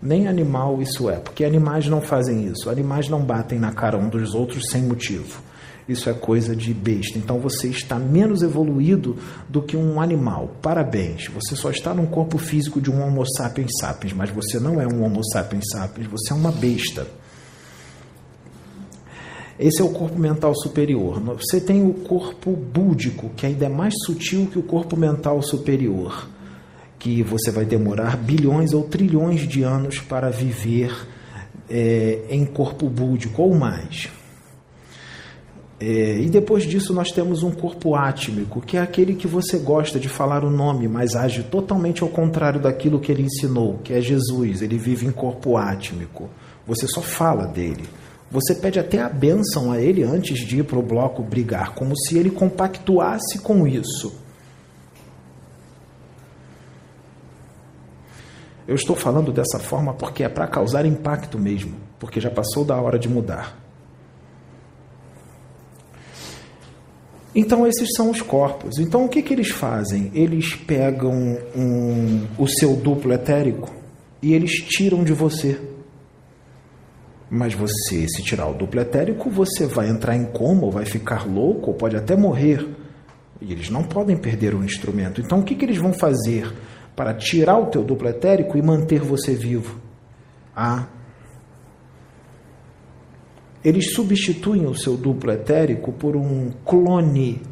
[0.00, 4.08] Nem animal isso é, porque animais não fazem isso, animais não batem na cara um
[4.08, 5.40] dos outros sem motivo.
[5.88, 7.16] Isso é coisa de besta.
[7.16, 9.16] Então você está menos evoluído
[9.48, 10.56] do que um animal.
[10.60, 11.28] Parabéns.
[11.28, 14.86] Você só está num corpo físico de um Homo sapiens sapiens, mas você não é
[14.86, 17.06] um Homo sapiens sapiens, você é uma besta.
[19.58, 21.20] Esse é o corpo mental superior.
[21.38, 26.28] Você tem o corpo búdico, que ainda é mais sutil que o corpo mental superior,
[26.98, 30.94] que você vai demorar bilhões ou trilhões de anos para viver
[31.70, 34.10] é, em corpo búdico ou mais.
[35.78, 40.00] É, e depois disso nós temos um corpo átmico, que é aquele que você gosta
[40.00, 44.00] de falar o nome, mas age totalmente ao contrário daquilo que ele ensinou, que é
[44.00, 44.62] Jesus.
[44.62, 46.30] Ele vive em corpo átmico.
[46.66, 47.84] Você só fala dele.
[48.30, 51.96] Você pede até a bênção a ele antes de ir para o bloco brigar, como
[51.96, 54.18] se ele compactuasse com isso.
[58.66, 62.80] Eu estou falando dessa forma porque é para causar impacto mesmo, porque já passou da
[62.80, 63.65] hora de mudar.
[67.38, 68.78] Então, esses são os corpos.
[68.78, 70.10] Então, o que, que eles fazem?
[70.14, 73.70] Eles pegam um, o seu duplo etérico
[74.22, 75.60] e eles tiram de você.
[77.28, 81.72] Mas você, se tirar o duplo etérico, você vai entrar em coma, vai ficar louco,
[81.72, 82.66] ou pode até morrer.
[83.38, 85.20] E eles não podem perder o instrumento.
[85.20, 86.50] Então, o que, que eles vão fazer
[86.96, 89.78] para tirar o teu duplo etérico e manter você vivo?
[90.56, 90.86] Ah,
[93.66, 97.42] eles substituem o seu duplo etérico por um clone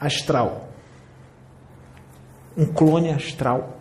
[0.00, 0.70] astral.
[2.56, 3.78] Um clone astral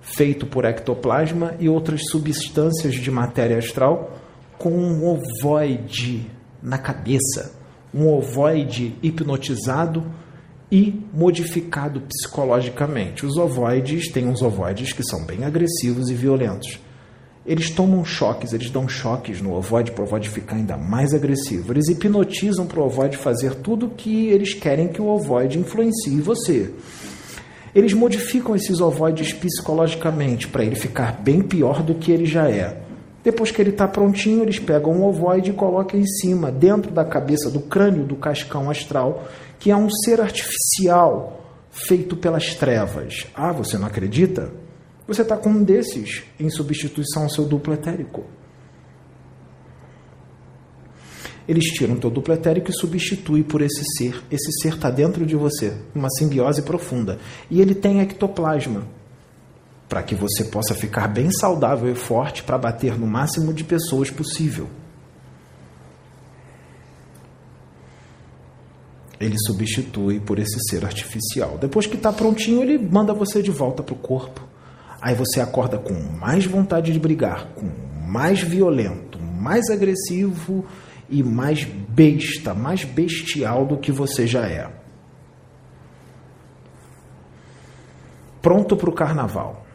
[0.00, 4.18] feito por ectoplasma e outras substâncias de matéria astral,
[4.58, 6.28] com um ovoide
[6.60, 7.54] na cabeça,
[7.94, 10.04] um ovoide hipnotizado
[10.72, 13.24] e modificado psicologicamente.
[13.24, 16.80] Os ovoides têm uns ovoides que são bem agressivos e violentos.
[17.48, 21.72] Eles tomam choques, eles dão choques no ovoide para o ovoide ficar ainda mais agressivo.
[21.72, 26.20] Eles hipnotizam para o ovoide fazer tudo o que eles querem que o ovoide influencie
[26.20, 26.70] você.
[27.74, 32.82] Eles modificam esses ovoides psicologicamente para ele ficar bem pior do que ele já é.
[33.24, 37.04] Depois que ele está prontinho, eles pegam um ovoide e colocam em cima, dentro da
[37.04, 39.26] cabeça, do crânio do cascão astral,
[39.58, 41.40] que é um ser artificial
[41.70, 43.26] feito pelas trevas.
[43.34, 44.52] Ah, você não acredita?
[45.08, 48.24] Você está com um desses em substituição ao seu duplo etérico.
[51.48, 54.22] eles tiram teu duplo etérico e substituem por esse ser.
[54.30, 57.18] Esse ser está dentro de você, uma simbiose profunda.
[57.50, 58.86] E ele tem ectoplasma,
[59.88, 64.10] para que você possa ficar bem saudável e forte para bater no máximo de pessoas
[64.10, 64.68] possível.
[69.18, 71.56] Ele substitui por esse ser artificial.
[71.58, 74.47] Depois que está prontinho, ele manda você de volta para o corpo.
[75.00, 77.70] Aí você acorda com mais vontade de brigar, com
[78.06, 80.66] mais violento, mais agressivo
[81.08, 84.70] e mais besta, mais bestial do que você já é.
[88.42, 89.66] Pronto para o carnaval.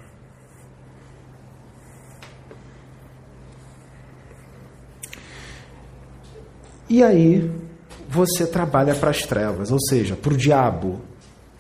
[6.90, 7.50] E aí
[8.08, 11.02] você trabalha para as trevas, ou seja, para o diabo.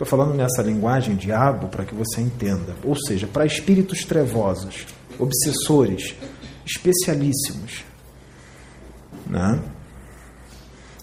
[0.03, 2.75] Estou falando nessa linguagem diabo para que você entenda.
[2.83, 4.85] Ou seja, para espíritos trevosos,
[5.17, 6.15] obsessores,
[6.65, 7.83] especialíssimos
[9.25, 9.59] né?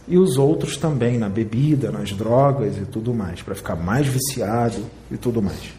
[0.06, 4.84] E os outros também, na bebida, nas drogas e tudo mais, para ficar mais viciado
[5.10, 5.72] e tudo mais.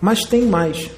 [0.00, 0.90] Mas tem mais.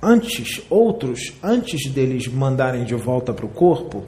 [0.00, 4.04] Antes, outros, antes deles mandarem de volta para o corpo,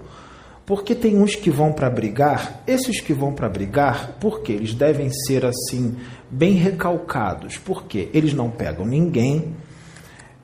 [0.67, 5.11] porque tem uns que vão para brigar, esses que vão para brigar, porque eles devem
[5.11, 5.97] ser assim,
[6.31, 9.55] bem recalcados, porque eles não pegam ninguém,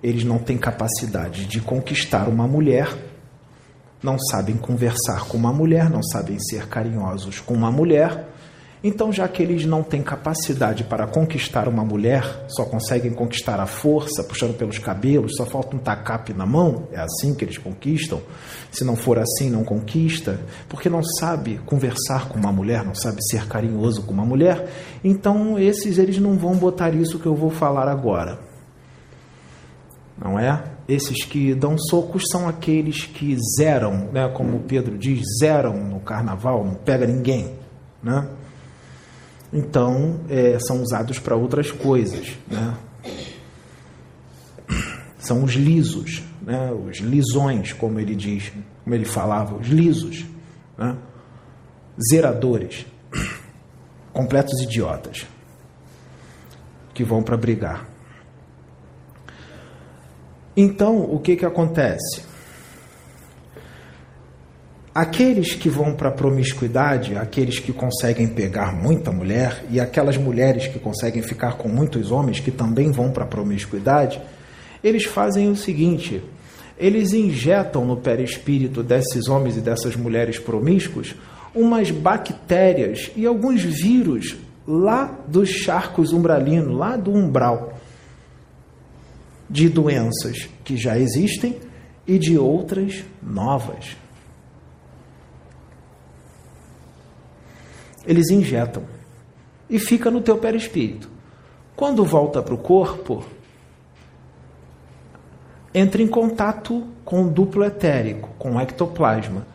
[0.03, 2.89] eles não têm capacidade de conquistar uma mulher,
[4.03, 8.29] não sabem conversar com uma mulher, não sabem ser carinhosos com uma mulher.
[8.83, 13.67] Então, já que eles não têm capacidade para conquistar uma mulher, só conseguem conquistar a
[13.67, 18.23] força, puxando pelos cabelos, só falta um tacape na mão, é assim que eles conquistam.
[18.71, 23.19] Se não for assim, não conquista, porque não sabe conversar com uma mulher, não sabe
[23.23, 24.71] ser carinhoso com uma mulher.
[25.05, 28.39] Então, esses eles não vão botar isso que eu vou falar agora.
[30.19, 30.65] não é?
[30.89, 34.27] Esses que dão socos são aqueles que zeram, né?
[34.29, 37.55] como o Pedro diz, zeram no carnaval, não pega ninguém.
[38.03, 38.27] Né?
[39.53, 42.37] Então, é, são usados para outras coisas.
[42.49, 42.77] Né?
[45.19, 46.73] São os lisos, né?
[46.73, 48.53] os lisões, como ele diz,
[48.85, 50.25] como ele falava, os lisos.
[50.79, 50.97] Né?
[52.11, 52.87] Zeradores,
[54.13, 55.27] completos idiotas,
[56.95, 57.89] que vão para brigar.
[60.57, 62.30] Então, o que, que acontece?
[64.93, 70.67] Aqueles que vão para a promiscuidade, aqueles que conseguem pegar muita mulher, e aquelas mulheres
[70.67, 74.21] que conseguem ficar com muitos homens que também vão para a promiscuidade,
[74.83, 76.21] eles fazem o seguinte:
[76.77, 81.15] eles injetam no perispírito desses homens e dessas mulheres promíscuos
[81.55, 84.37] umas bactérias e alguns vírus
[84.67, 87.75] lá dos charcos umbralinos, lá do umbral
[89.49, 91.57] de doenças que já existem
[92.07, 93.97] e de outras novas.
[98.07, 98.83] Eles injetam
[99.69, 101.09] e fica no teu perispírito.
[101.77, 103.25] Quando volta para o corpo,
[105.73, 109.47] entra em contato com o duplo etérico, com o ectoplasma,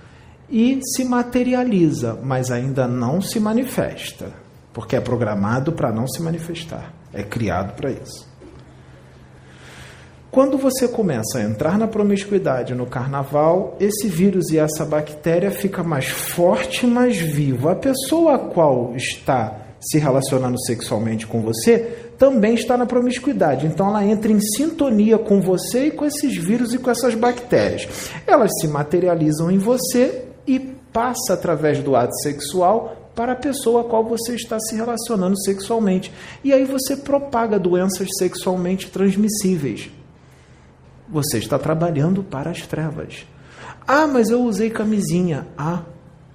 [0.49, 4.31] e se materializa, mas ainda não se manifesta,
[4.71, 8.27] porque é programado para não se manifestar, é criado para isso.
[10.31, 15.81] Quando você começa a entrar na promiscuidade no carnaval, esse vírus e essa bactéria fica
[15.81, 17.69] mais forte, mais vivo.
[17.69, 21.79] A pessoa a qual está se relacionando sexualmente com você
[22.17, 23.65] também está na promiscuidade.
[23.65, 27.87] Então ela entra em sintonia com você e com esses vírus e com essas bactérias.
[28.25, 33.83] Elas se materializam em você e passa através do ato sexual para a pessoa a
[33.83, 36.11] qual você está se relacionando sexualmente.
[36.43, 39.89] E aí você propaga doenças sexualmente transmissíveis.
[41.07, 43.25] Você está trabalhando para as trevas.
[43.87, 45.47] Ah, mas eu usei camisinha.
[45.57, 45.83] Ah,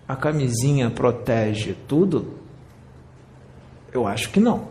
[0.07, 2.35] a camisinha protege tudo?
[3.93, 4.69] Eu acho que não.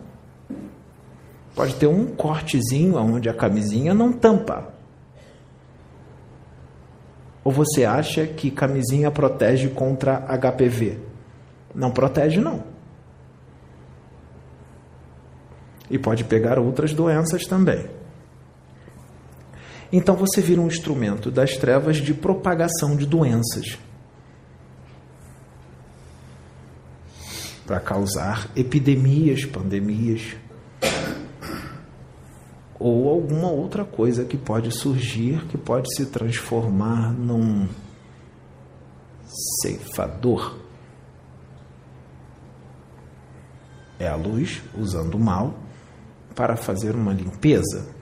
[1.54, 4.72] Pode ter um cortezinho onde a camisinha não tampa.
[7.42, 10.98] Ou você acha que camisinha protege contra HPV?
[11.74, 12.62] Não protege, não.
[15.90, 17.99] E pode pegar outras doenças também.
[19.92, 23.76] Então você vira um instrumento das trevas de propagação de doenças.
[27.66, 30.36] Para causar epidemias, pandemias.
[32.78, 37.68] Ou alguma outra coisa que pode surgir, que pode se transformar num
[39.60, 40.56] ceifador.
[43.98, 45.58] É a luz usando o mal
[46.34, 48.00] para fazer uma limpeza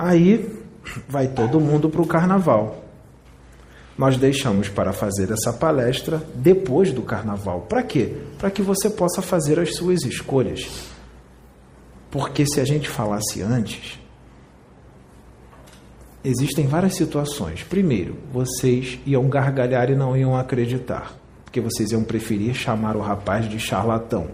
[0.00, 0.48] Aí
[1.08, 2.84] vai todo mundo para o carnaval.
[3.98, 7.62] Nós deixamos para fazer essa palestra depois do carnaval.
[7.62, 8.14] Para quê?
[8.38, 10.88] Para que você possa fazer as suas escolhas.
[12.12, 13.98] Porque se a gente falasse antes,
[16.22, 17.64] existem várias situações.
[17.64, 23.48] Primeiro, vocês iam gargalhar e não iam acreditar, porque vocês iam preferir chamar o rapaz
[23.48, 24.28] de charlatão,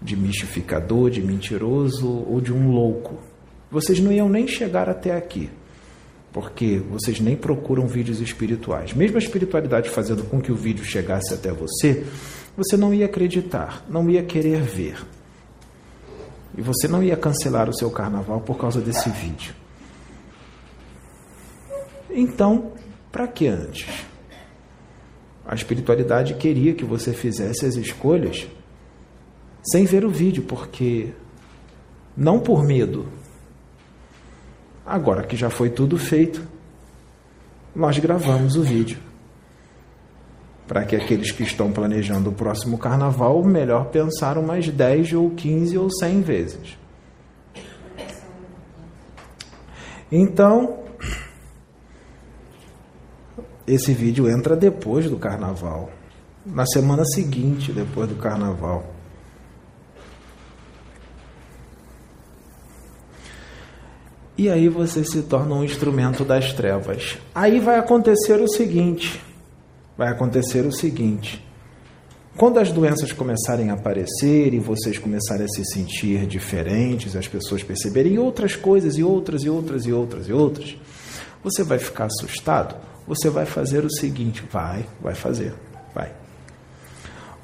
[0.00, 3.26] de mistificador, de mentiroso ou de um louco
[3.70, 5.50] vocês não iam nem chegar até aqui,
[6.32, 8.94] porque vocês nem procuram vídeos espirituais.
[8.94, 12.04] Mesmo a espiritualidade fazendo com que o vídeo chegasse até você,
[12.56, 15.04] você não ia acreditar, não ia querer ver.
[16.56, 19.54] E você não ia cancelar o seu carnaval por causa desse vídeo.
[22.10, 22.72] Então,
[23.12, 23.88] para que antes?
[25.46, 28.46] A espiritualidade queria que você fizesse as escolhas
[29.62, 31.10] sem ver o vídeo, porque
[32.16, 33.06] não por medo,
[34.88, 36.42] Agora que já foi tudo feito,
[37.76, 38.98] nós gravamos o vídeo.
[40.66, 45.76] Para que aqueles que estão planejando o próximo carnaval, melhor pensar umas 10 ou 15
[45.76, 46.78] ou 100 vezes.
[50.10, 50.78] Então,
[53.66, 55.90] esse vídeo entra depois do carnaval,
[56.46, 58.97] na semana seguinte, depois do carnaval.
[64.38, 67.18] E aí você se torna um instrumento das trevas.
[67.34, 69.20] Aí vai acontecer o seguinte:
[69.96, 71.44] vai acontecer o seguinte.
[72.36, 77.64] Quando as doenças começarem a aparecer e vocês começarem a se sentir diferentes, as pessoas
[77.64, 80.76] perceberem outras coisas e outras e outras e outras e outras,
[81.42, 82.76] você vai ficar assustado?
[83.08, 85.52] Você vai fazer o seguinte: vai, vai fazer,
[85.92, 86.12] vai.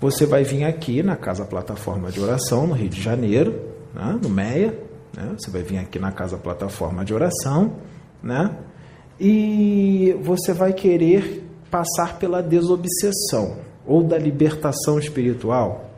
[0.01, 3.61] você vai vir aqui na Casa Plataforma de Oração, no Rio de Janeiro,
[3.93, 4.17] né?
[4.23, 4.79] no MEIA,
[5.17, 5.35] né?
[5.39, 7.77] você vai vir aqui na Casa Plataforma de Oração,
[8.23, 8.57] né?
[9.19, 15.91] e você vai querer passar pela desobsessão ou da libertação espiritual.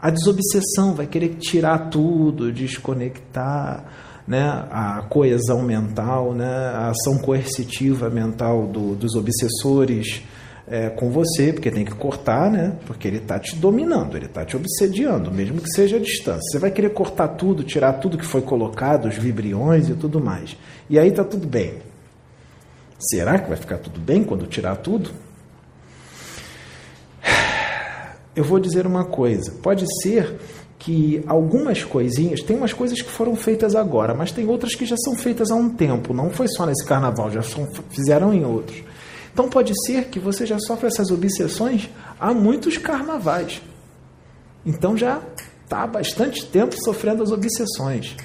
[0.00, 3.84] A desobsessão vai querer tirar tudo, desconectar
[4.26, 10.22] né, a coesão mental, né, a ação coercitiva mental do, dos obsessores
[10.68, 14.44] é, com você, porque tem que cortar, né, porque ele está te dominando, ele está
[14.44, 16.42] te obsediando, mesmo que seja a distância.
[16.50, 20.56] Você vai querer cortar tudo, tirar tudo que foi colocado, os vibriões e tudo mais.
[20.90, 21.74] E aí está tudo bem.
[22.98, 25.10] Será que vai ficar tudo bem quando tirar tudo?
[28.34, 30.38] Eu vou dizer uma coisa: pode ser
[30.78, 34.96] que algumas coisinhas, tem umas coisas que foram feitas agora, mas tem outras que já
[34.96, 38.82] são feitas há um tempo, não foi só nesse carnaval, já são, fizeram em outros.
[39.36, 43.60] Então pode ser que você já sofra essas obsessões há muitos carnavais.
[44.64, 45.20] Então já
[45.62, 48.16] está há bastante tempo sofrendo as obsessões.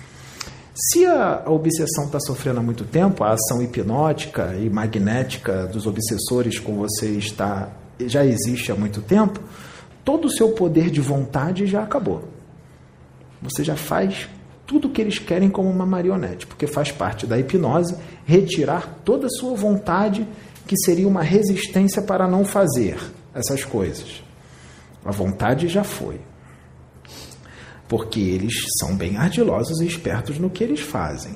[0.74, 5.86] Se a, a obsessão está sofrendo há muito tempo, a ação hipnótica e magnética dos
[5.86, 9.41] obsessores com você está já existe há muito tempo,
[10.05, 12.24] todo o seu poder de vontade já acabou.
[13.41, 14.30] Você já faz
[14.66, 19.28] tudo o que eles querem como uma marionete, porque faz parte da hipnose retirar toda
[19.28, 20.26] a sua vontade,
[20.68, 22.97] que seria uma resistência para não fazer
[23.34, 24.24] essas coisas.
[25.03, 26.20] A vontade já foi.
[27.88, 31.36] Porque eles são bem ardilosos e espertos no que eles fazem.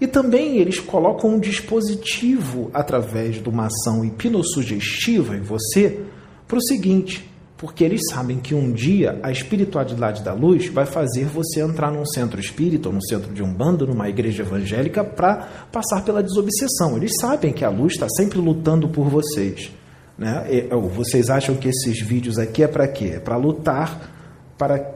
[0.00, 6.04] E também eles colocam um dispositivo através de uma ação hipnossugestiva em você
[6.46, 11.24] para o seguinte: porque eles sabem que um dia a espiritualidade da luz vai fazer
[11.24, 15.66] você entrar num centro espírita, ou num centro de um bando, numa igreja evangélica, para
[15.72, 16.96] passar pela desobsessão.
[16.96, 19.72] Eles sabem que a luz está sempre lutando por vocês.
[20.16, 20.46] Né?
[20.48, 23.14] E, ou vocês acham que esses vídeos aqui é para quê?
[23.16, 24.08] É para lutar
[24.56, 24.88] para,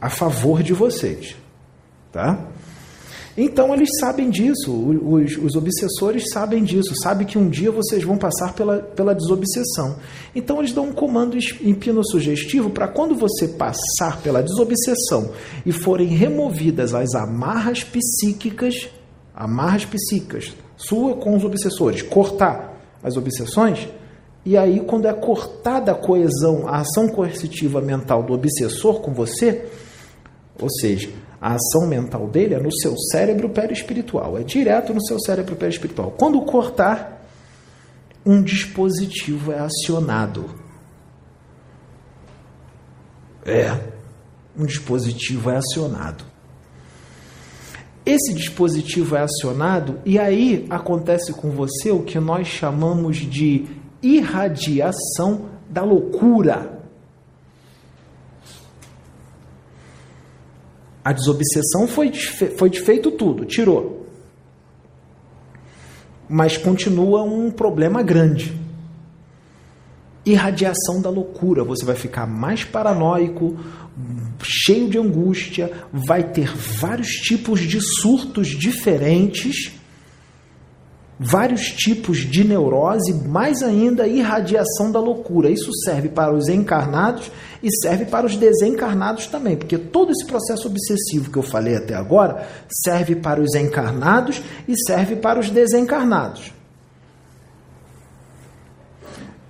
[0.00, 1.34] a favor de vocês.
[2.12, 2.46] Tá?
[3.40, 8.18] Então eles sabem disso, os, os, obsessores sabem disso, sabem que um dia vocês vão
[8.18, 9.94] passar pela, pela desobsessão.
[10.34, 15.30] Então eles dão um comando hipnossugestivo para quando você passar pela desobsessão
[15.64, 18.88] e forem removidas as amarras psíquicas,
[19.32, 23.86] amarras psíquicas, sua com os obsessores, cortar as obsessões,
[24.44, 29.64] e aí quando é cortada a coesão, a ação coercitiva mental do obsessor com você,
[30.60, 31.08] ou seja,
[31.40, 36.10] a ação mental dele é no seu cérebro perispiritual, é direto no seu cérebro perispiritual.
[36.10, 37.24] Quando cortar,
[38.26, 40.50] um dispositivo é acionado.
[43.46, 43.78] É,
[44.56, 46.24] um dispositivo é acionado.
[48.04, 53.66] Esse dispositivo é acionado e aí acontece com você o que nós chamamos de
[54.02, 56.77] irradiação da loucura.
[61.08, 64.06] A desobsessão foi, foi feito tudo, tirou.
[66.28, 68.54] Mas continua um problema grande.
[70.26, 71.64] Irradiação da loucura.
[71.64, 73.58] Você vai ficar mais paranoico,
[74.42, 79.77] cheio de angústia, vai ter vários tipos de surtos diferentes
[81.18, 85.50] vários tipos de neurose, mais ainda irradiação da loucura.
[85.50, 87.30] Isso serve para os encarnados
[87.62, 91.94] e serve para os desencarnados também, porque todo esse processo obsessivo que eu falei até
[91.94, 92.46] agora
[92.84, 96.52] serve para os encarnados e serve para os desencarnados.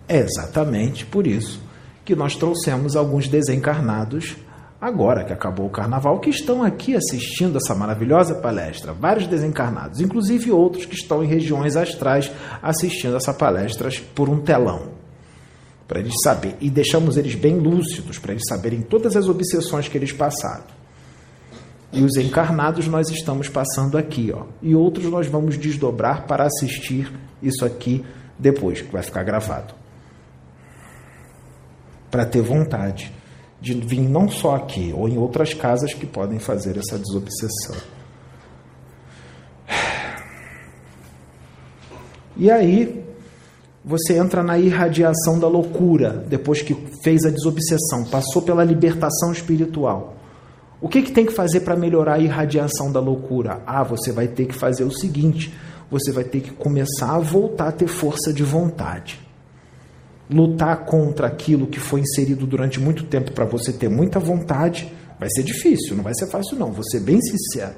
[0.08, 1.60] É exatamente por isso
[2.02, 4.36] que nós trouxemos alguns desencarnados
[4.80, 8.92] agora que acabou o carnaval, que estão aqui assistindo essa maravilhosa palestra.
[8.92, 12.30] Vários desencarnados, inclusive outros que estão em regiões astrais
[12.62, 14.96] assistindo essa palestra por um telão.
[15.86, 19.96] Para eles saberem, e deixamos eles bem lúcidos, para eles saberem todas as obsessões que
[19.96, 20.64] eles passaram.
[21.90, 24.44] E os encarnados nós estamos passando aqui, ó.
[24.60, 27.10] E outros nós vamos desdobrar para assistir
[27.42, 28.04] isso aqui
[28.38, 29.74] depois, que vai ficar gravado.
[32.10, 33.10] Para ter vontade
[33.60, 37.76] de vir não só aqui, ou em outras casas que podem fazer essa desobsessão.
[42.36, 43.04] E aí,
[43.84, 50.14] você entra na irradiação da loucura, depois que fez a desobsessão, passou pela libertação espiritual.
[50.80, 53.60] O que, que tem que fazer para melhorar a irradiação da loucura?
[53.66, 55.52] Ah, você vai ter que fazer o seguinte:
[55.90, 59.27] você vai ter que começar a voltar a ter força de vontade
[60.30, 65.28] lutar contra aquilo que foi inserido durante muito tempo para você ter muita vontade, vai
[65.30, 67.74] ser difícil, não vai ser fácil não, vou ser bem sincero.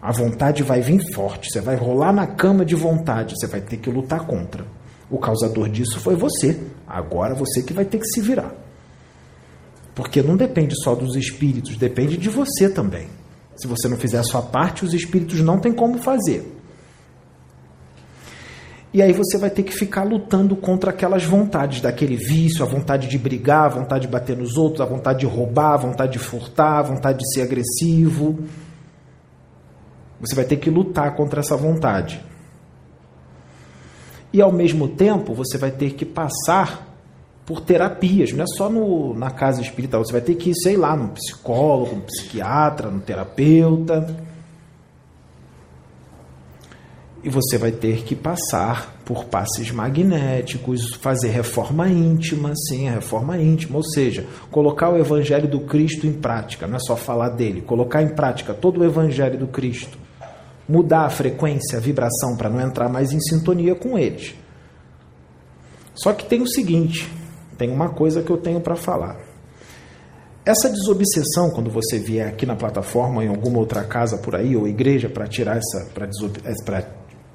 [0.00, 3.78] A vontade vai vir forte, você vai rolar na cama de vontade, você vai ter
[3.78, 4.64] que lutar contra.
[5.10, 6.60] O causador disso foi você.
[6.86, 8.54] Agora você que vai ter que se virar.
[9.94, 13.08] Porque não depende só dos espíritos, depende de você também.
[13.56, 16.57] Se você não fizer a sua parte, os espíritos não têm como fazer.
[18.92, 23.06] E aí você vai ter que ficar lutando contra aquelas vontades, daquele vício, a vontade
[23.06, 26.18] de brigar, a vontade de bater nos outros, a vontade de roubar, a vontade de
[26.18, 28.38] furtar, a vontade de ser agressivo.
[30.20, 32.24] Você vai ter que lutar contra essa vontade.
[34.32, 36.86] E ao mesmo tempo, você vai ter que passar
[37.44, 40.76] por terapias, não é só no, na casa espiritual, você vai ter que ir, sei
[40.76, 44.27] lá, no psicólogo, no psiquiatra, no terapeuta
[47.22, 53.36] e você vai ter que passar por passes magnéticos, fazer reforma íntima, sim, a reforma
[53.38, 57.60] íntima, ou seja, colocar o evangelho do Cristo em prática, não é só falar dele,
[57.60, 59.98] colocar em prática todo o evangelho do Cristo,
[60.68, 64.34] mudar a frequência, a vibração para não entrar mais em sintonia com eles.
[65.94, 67.10] Só que tem o seguinte,
[67.56, 69.18] tem uma coisa que eu tenho para falar.
[70.44, 74.66] Essa desobsessão, quando você vier aqui na plataforma, em alguma outra casa por aí, ou
[74.66, 76.06] igreja, para tirar essa, para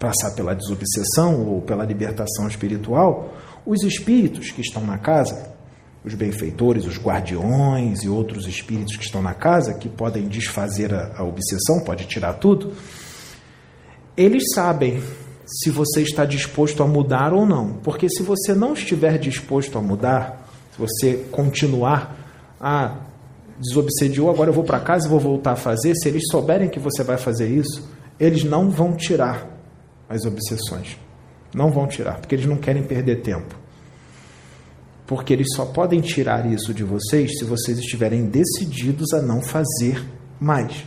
[0.04, 3.34] passar pela desobsessão ou pela libertação espiritual,
[3.66, 5.54] os espíritos que estão na casa,
[6.04, 11.14] os benfeitores, os guardiões e outros espíritos que estão na casa, que podem desfazer a,
[11.20, 12.74] a obsessão, pode tirar tudo,
[14.18, 15.02] eles sabem
[15.46, 17.76] se você está disposto a mudar ou não.
[17.76, 22.14] Porque se você não estiver disposto a mudar, se você continuar
[22.60, 22.98] a
[23.58, 26.80] desobsediou, agora eu vou para casa e vou voltar a fazer, se eles souberem que
[26.80, 27.90] você vai fazer isso,
[28.20, 29.53] eles não vão tirar
[30.10, 30.98] as obsessões.
[31.54, 33.56] Não vão tirar, porque eles não querem perder tempo.
[35.06, 40.04] Porque eles só podem tirar isso de vocês se vocês estiverem decididos a não fazer
[40.40, 40.86] mais.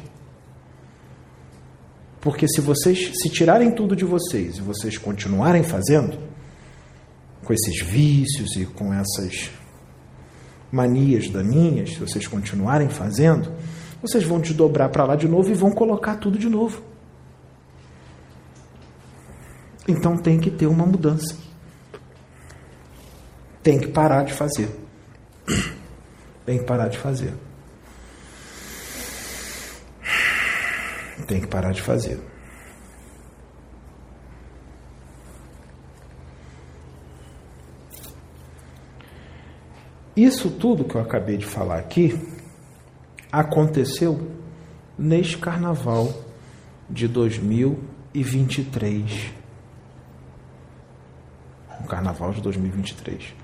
[2.20, 6.18] Porque se vocês se tirarem tudo de vocês e vocês continuarem fazendo
[7.44, 9.50] com esses vícios e com essas
[10.72, 13.52] manias daninhas, se vocês continuarem fazendo,
[14.02, 16.82] vocês vão desdobrar para lá de novo e vão colocar tudo de novo.
[19.88, 21.36] Então tem que ter uma mudança.
[23.62, 24.68] Tem que parar de fazer.
[26.44, 27.32] Tem que parar de fazer.
[31.26, 32.20] Tem que parar de fazer.
[40.16, 42.18] Isso tudo que eu acabei de falar aqui
[43.30, 44.30] aconteceu
[44.98, 46.10] neste carnaval
[46.88, 49.36] de 2023
[51.86, 53.34] Carnaval de 2023,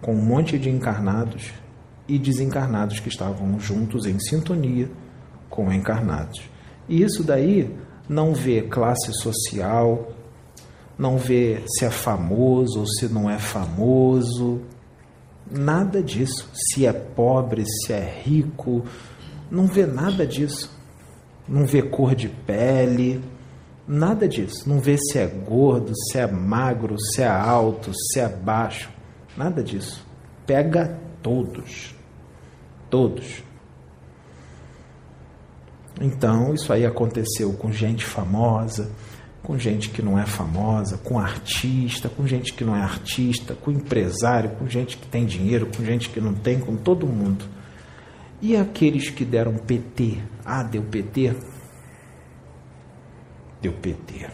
[0.00, 1.52] com um monte de encarnados
[2.06, 4.90] e desencarnados que estavam juntos em sintonia
[5.50, 6.42] com encarnados.
[6.88, 7.76] E isso daí
[8.08, 10.12] não vê classe social,
[10.98, 14.62] não vê se é famoso ou se não é famoso,
[15.50, 16.48] nada disso.
[16.52, 18.84] Se é pobre, se é rico,
[19.50, 20.76] não vê nada disso.
[21.46, 23.22] Não vê cor de pele,
[23.88, 24.68] Nada disso.
[24.68, 28.90] Não vê se é gordo, se é magro, se é alto, se é baixo.
[29.34, 30.06] Nada disso.
[30.46, 31.94] Pega todos.
[32.90, 33.42] Todos.
[35.98, 38.90] Então, isso aí aconteceu com gente famosa,
[39.42, 43.70] com gente que não é famosa, com artista, com gente que não é artista, com
[43.70, 47.44] empresário, com gente que tem dinheiro, com gente que não tem, com todo mundo.
[48.40, 50.18] E aqueles que deram PT?
[50.44, 51.34] Ah, deu PT?
[53.60, 54.26] Deu PT.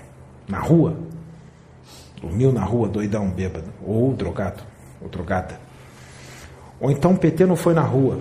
[0.49, 0.97] Na rua.
[2.21, 3.71] Dormiu na rua, doidão, bêbado.
[3.85, 4.63] Ou drogado,
[5.01, 5.61] ou drogada.
[6.81, 8.21] Ou então PT não foi na rua.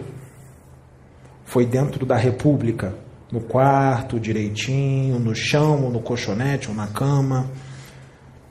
[1.46, 2.96] Foi dentro da República,
[3.32, 7.50] no quarto, direitinho, no chão, ou no colchonete, ou na cama,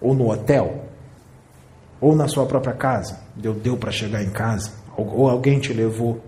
[0.01, 0.87] ou no hotel,
[2.01, 3.21] ou na sua própria casa.
[3.35, 6.23] Deu, deu para chegar em casa, ou, ou alguém te levou.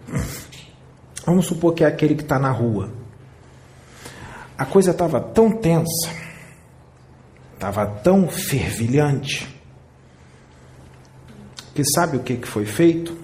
[1.26, 3.03] Vamos supor que é aquele que está na rua
[4.56, 6.10] a coisa estava tão tensa,
[7.54, 9.48] estava tão fervilhante,
[11.74, 13.16] que sabe o que, que foi feito?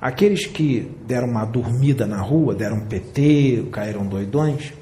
[0.00, 4.72] Aqueles que deram uma dormida na rua, deram PT, caíram doidões,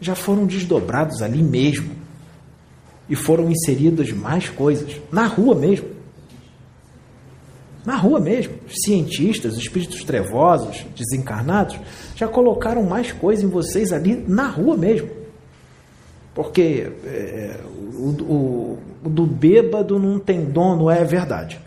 [0.00, 1.96] já foram desdobrados ali mesmo
[3.08, 5.97] e foram inseridas mais coisas, na rua mesmo.
[7.88, 8.52] Na rua mesmo.
[8.68, 11.80] Cientistas, espíritos trevosos, desencarnados,
[12.14, 15.08] já colocaram mais coisa em vocês ali na rua mesmo.
[16.34, 17.58] Porque é,
[17.94, 21.58] o, o, do bêbado não tem dono, é verdade.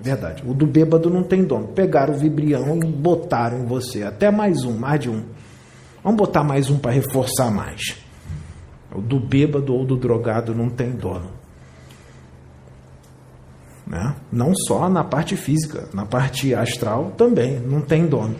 [0.00, 0.44] Verdade.
[0.46, 1.66] O do bêbado não tem dono.
[1.66, 4.04] Pegaram o vibrião e botaram em você.
[4.04, 5.24] Até mais um, mais de um.
[6.04, 7.96] Vamos botar mais um para reforçar mais.
[8.94, 11.30] O do bêbado ou do drogado não tem dono.
[13.86, 14.16] Né?
[14.32, 18.36] Não só na parte física, na parte astral também, não tem dono.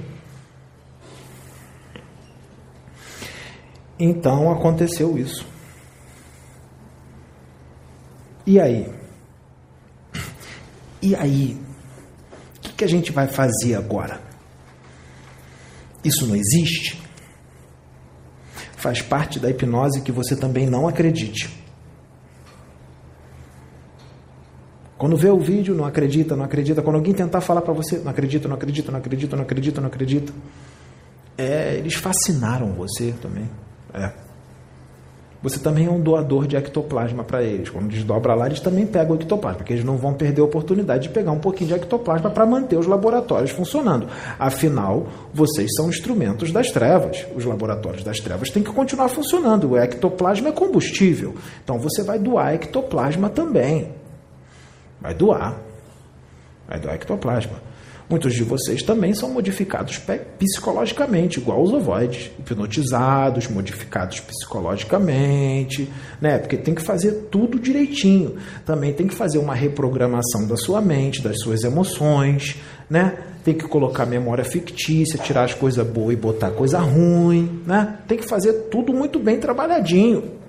[3.99, 5.47] Então aconteceu isso.
[8.47, 8.93] E aí?
[11.01, 11.61] E aí?
[12.57, 14.21] O que, que a gente vai fazer agora?
[16.03, 17.03] Isso não existe?
[18.77, 21.64] Faz parte da hipnose que você também não acredite.
[25.05, 26.81] Quando vê o vídeo, não acredita, não acredita.
[26.81, 29.89] Quando alguém tentar falar para você, não acredita, não acredita, não acredita, não acredita, não
[29.89, 30.33] acredita.
[31.37, 33.45] É, eles fascinaram você também.
[33.93, 34.11] É.
[35.43, 37.69] Você também é um doador de ectoplasma para eles.
[37.69, 41.03] Quando desdobra lá, eles também pegam o ectoplasma, porque eles não vão perder a oportunidade
[41.03, 44.09] de pegar um pouquinho de ectoplasma para manter os laboratórios funcionando.
[44.39, 47.27] Afinal, vocês são instrumentos das trevas.
[47.37, 49.73] Os laboratórios das trevas têm que continuar funcionando.
[49.73, 51.35] O ectoplasma é combustível.
[51.63, 54.03] Então você vai doar ectoplasma também.
[55.05, 55.61] Vai doar.
[56.67, 57.63] Vai doar ectoplasma.
[58.09, 60.01] Muitos de vocês também são modificados
[60.39, 65.91] psicologicamente, igual os ovoides, hipnotizados, modificados psicologicamente,
[66.23, 66.39] né?
[66.39, 68.37] Porque tem que fazer tudo direitinho.
[68.65, 72.57] Também tem que fazer uma reprogramação da sua mente, das suas emoções,
[72.89, 73.15] né?
[73.45, 77.99] Tem que colocar memória fictícia, tirar as coisas boas e botar coisa ruim, né?
[78.09, 80.44] Tem que fazer tudo muito bem trabalhadinho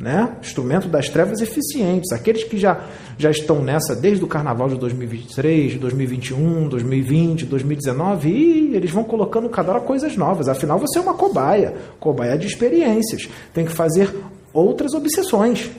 [0.00, 0.34] né?
[0.40, 2.10] Instrumento das trevas eficientes.
[2.10, 2.80] Aqueles que já,
[3.18, 9.48] já estão nessa desde o carnaval de 2023, 2021, 2020, 2019, e eles vão colocando
[9.50, 10.48] cada hora coisas novas.
[10.48, 13.28] Afinal, você é uma cobaia, cobaia de experiências.
[13.52, 14.10] Tem que fazer
[14.54, 15.70] outras obsessões,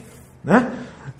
[0.43, 0.71] né?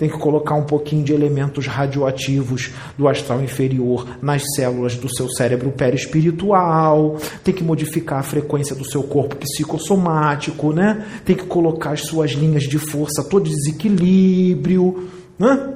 [0.01, 5.29] Tem que colocar um pouquinho de elementos radioativos do astral inferior nas células do seu
[5.29, 11.05] cérebro perispiritual, tem que modificar a frequência do seu corpo psicossomático, né?
[11.23, 15.71] Tem que colocar as suas linhas de força todo desequilíbrio, né?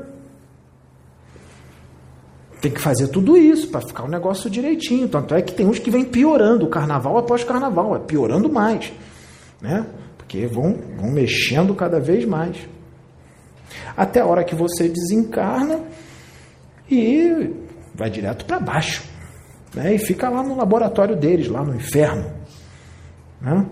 [2.60, 5.08] Tem que fazer tudo isso para ficar o negócio direitinho.
[5.08, 8.92] Tanto é que tem uns que vêm piorando, carnaval após carnaval, é piorando mais,
[9.62, 9.86] né?
[10.18, 12.58] Porque vão, vão mexendo cada vez mais
[13.96, 15.80] até a hora que você desencarna
[16.90, 17.54] e
[17.94, 19.04] vai direto para baixo.
[19.74, 19.96] Né?
[19.96, 22.32] E fica lá no laboratório deles, lá no inferno.
[23.42, 23.66] Né?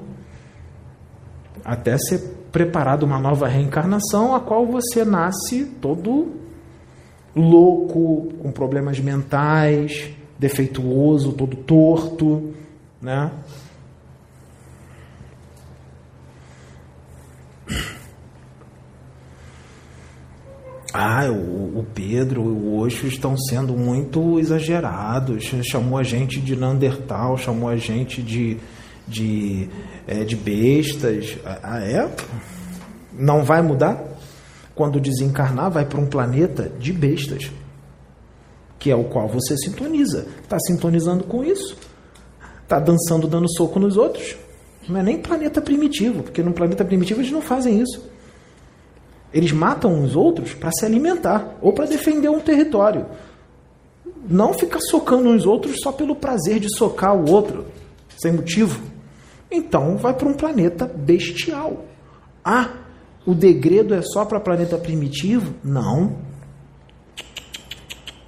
[1.64, 2.20] Até ser
[2.52, 6.44] preparado uma nova reencarnação, a qual você nasce todo
[7.36, 12.54] louco, com problemas mentais, defeituoso, todo torto,
[13.02, 13.32] né?
[20.94, 25.44] Ah, o, o Pedro, o Osho estão sendo muito exagerados.
[25.64, 28.58] Chamou a gente de Neandertal, chamou a gente de,
[29.08, 29.68] de,
[30.08, 31.36] é, de bestas.
[31.64, 32.08] Ah, é?
[33.12, 34.04] Não vai mudar?
[34.76, 37.52] Quando desencarnar, vai para um planeta de bestas,
[38.78, 40.28] que é o qual você sintoniza.
[40.44, 41.76] Está sintonizando com isso?
[42.62, 44.36] Está dançando, dando soco nos outros?
[44.88, 48.13] Não é nem planeta primitivo, porque no planeta primitivo eles não fazem isso.
[49.34, 53.06] Eles matam uns outros para se alimentar ou para defender um território.
[54.30, 57.66] Não ficar socando uns outros só pelo prazer de socar o outro,
[58.16, 58.80] sem motivo.
[59.52, 61.86] Então vai para um planeta bestial.
[62.46, 62.70] Ah,
[63.26, 65.54] o degredo é só para planeta primitivo?
[65.64, 66.18] Não.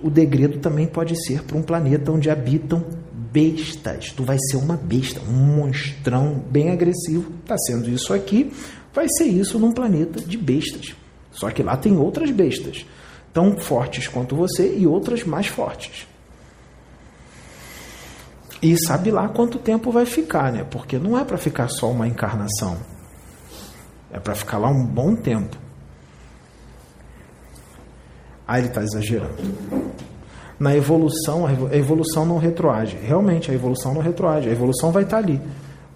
[0.01, 2.83] O degredo também pode ser para um planeta onde habitam
[3.31, 4.11] bestas.
[4.11, 7.31] Tu vai ser uma besta, um monstrão bem agressivo.
[7.43, 8.51] Está sendo isso aqui
[8.95, 10.95] vai ser isso num planeta de bestas.
[11.31, 12.85] Só que lá tem outras bestas,
[13.33, 16.07] tão fortes quanto você e outras mais fortes.
[18.61, 20.63] E sabe lá quanto tempo vai ficar, né?
[20.63, 22.77] Porque não é para ficar só uma encarnação.
[24.11, 25.57] É para ficar lá um bom tempo.
[28.47, 29.35] Ah, ele está exagerando.
[30.57, 32.95] Na evolução, a evolução não retroage.
[32.95, 34.47] Realmente, a evolução não retroage.
[34.47, 35.41] A evolução vai estar tá ali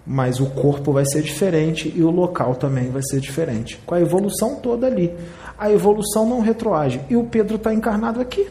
[0.06, 3.76] mas o corpo vai ser diferente e o local também vai ser diferente.
[3.86, 5.14] Com a evolução toda ali.
[5.58, 7.00] A evolução não retroage.
[7.08, 8.50] E o Pedro está encarnado aqui.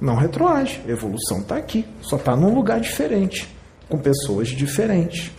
[0.00, 0.80] Não retroage.
[0.86, 1.86] A evolução está aqui.
[2.00, 3.54] Só está num lugar diferente.
[3.88, 5.32] Com pessoas diferentes.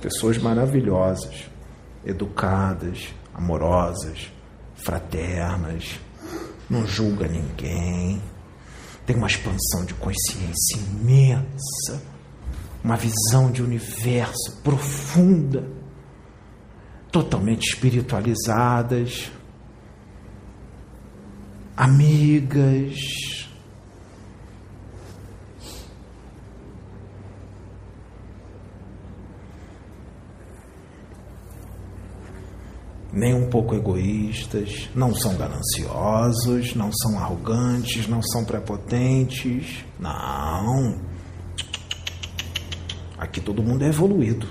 [0.00, 1.48] Pessoas maravilhosas,
[2.04, 4.30] educadas, amorosas,
[4.74, 5.98] fraternas,
[6.68, 8.20] não julga ninguém
[9.06, 12.02] tem uma expansão de consciência imensa,
[12.82, 15.64] uma visão de universo profunda,
[17.12, 19.30] totalmente espiritualizadas,
[21.76, 23.35] amigas.
[33.16, 39.86] Nem um pouco egoístas, não são gananciosos, não são arrogantes, não são prepotentes.
[39.98, 41.00] Não.
[43.16, 44.46] Aqui todo mundo é evoluído.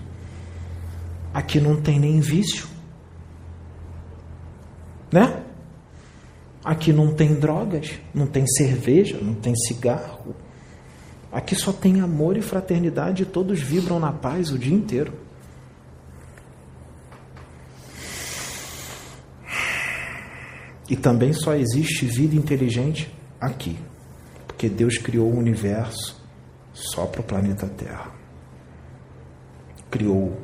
[1.32, 2.68] Aqui não tem nem vício.
[5.12, 5.44] Né?
[6.64, 10.36] Aqui não tem drogas, não tem cerveja, não tem cigarro.
[11.32, 15.25] Aqui só tem amor e fraternidade e todos vibram na paz o dia inteiro.
[20.88, 23.12] E também só existe vida inteligente
[23.42, 23.78] aqui,
[24.46, 26.24] porque Deus criou o universo
[26.74, 28.12] só para o planeta Terra.
[29.90, 30.40] Criou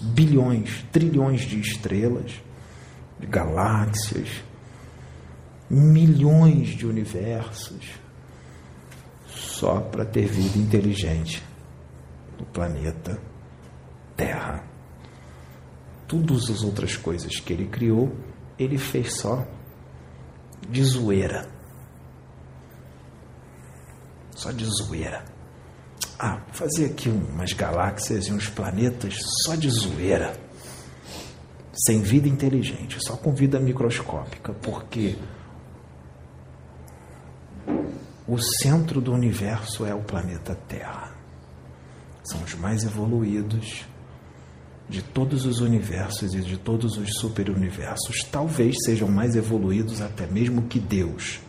[0.00, 2.32] bilhões, trilhões de estrelas,
[3.18, 4.42] de galáxias,
[5.68, 7.92] milhões de universos,
[9.26, 11.42] só para ter vida inteligente
[12.38, 13.20] no planeta
[14.16, 14.64] Terra.
[16.06, 18.14] Todas as outras coisas que ele criou,
[18.58, 19.46] ele fez só
[20.68, 21.48] de zoeira.
[24.34, 25.24] Só de zoeira.
[26.18, 30.38] Ah, fazer aqui umas galáxias e uns planetas só de zoeira.
[31.86, 35.18] Sem vida inteligente, só com vida microscópica, porque
[38.26, 41.12] o centro do universo é o planeta Terra.
[42.22, 43.84] São os mais evoluídos
[44.88, 50.62] de todos os universos e de todos os superuniversos, talvez sejam mais evoluídos até mesmo
[50.62, 51.40] que Deus,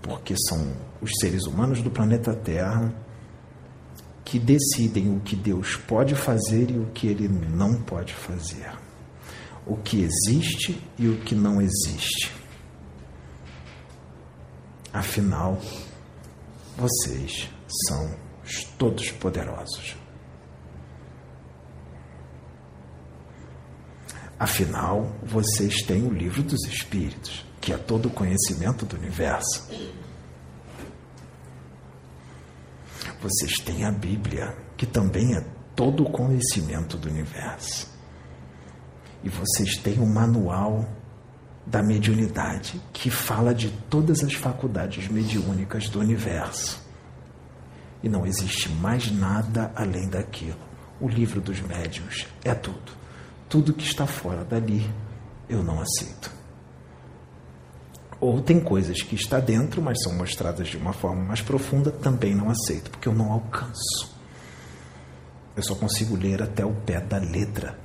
[0.00, 2.94] porque são os seres humanos do planeta Terra
[4.24, 8.70] que decidem o que Deus pode fazer e o que ele não pode fazer,
[9.66, 12.32] o que existe e o que não existe.
[14.92, 15.60] Afinal,
[16.76, 17.48] vocês
[17.88, 18.14] são
[18.78, 19.99] todos poderosos.
[24.40, 29.68] Afinal, vocês têm o livro dos Espíritos, que é todo o conhecimento do universo.
[33.20, 35.44] Vocês têm a Bíblia, que também é
[35.76, 37.86] todo o conhecimento do universo.
[39.22, 40.88] E vocês têm o manual
[41.66, 46.82] da mediunidade, que fala de todas as faculdades mediúnicas do universo.
[48.02, 50.56] E não existe mais nada além daquilo.
[50.98, 52.99] O livro dos médiuns é tudo.
[53.50, 54.88] Tudo que está fora dali
[55.48, 56.30] eu não aceito.
[58.20, 62.34] Ou tem coisas que está dentro, mas são mostradas de uma forma mais profunda, também
[62.34, 64.14] não aceito, porque eu não alcanço.
[65.56, 67.76] Eu só consigo ler até o pé da letra.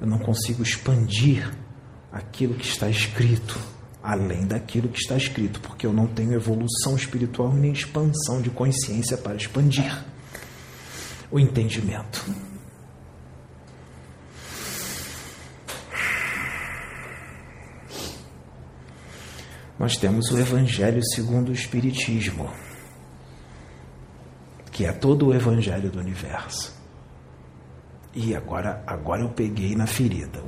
[0.00, 1.50] Eu não consigo expandir
[2.12, 3.58] aquilo que está escrito,
[4.02, 9.16] além daquilo que está escrito, porque eu não tenho evolução espiritual nem expansão de consciência
[9.16, 10.04] para expandir
[11.30, 12.24] o entendimento.
[19.78, 22.50] Nós temos o Evangelho segundo o Espiritismo,
[24.72, 26.76] que é todo o Evangelho do universo.
[28.14, 30.42] E agora, agora eu peguei na ferida.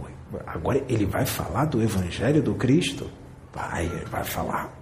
[0.46, 3.08] Agora ele vai falar do Evangelho do Cristo?
[3.52, 4.72] Vai, ele vai falar.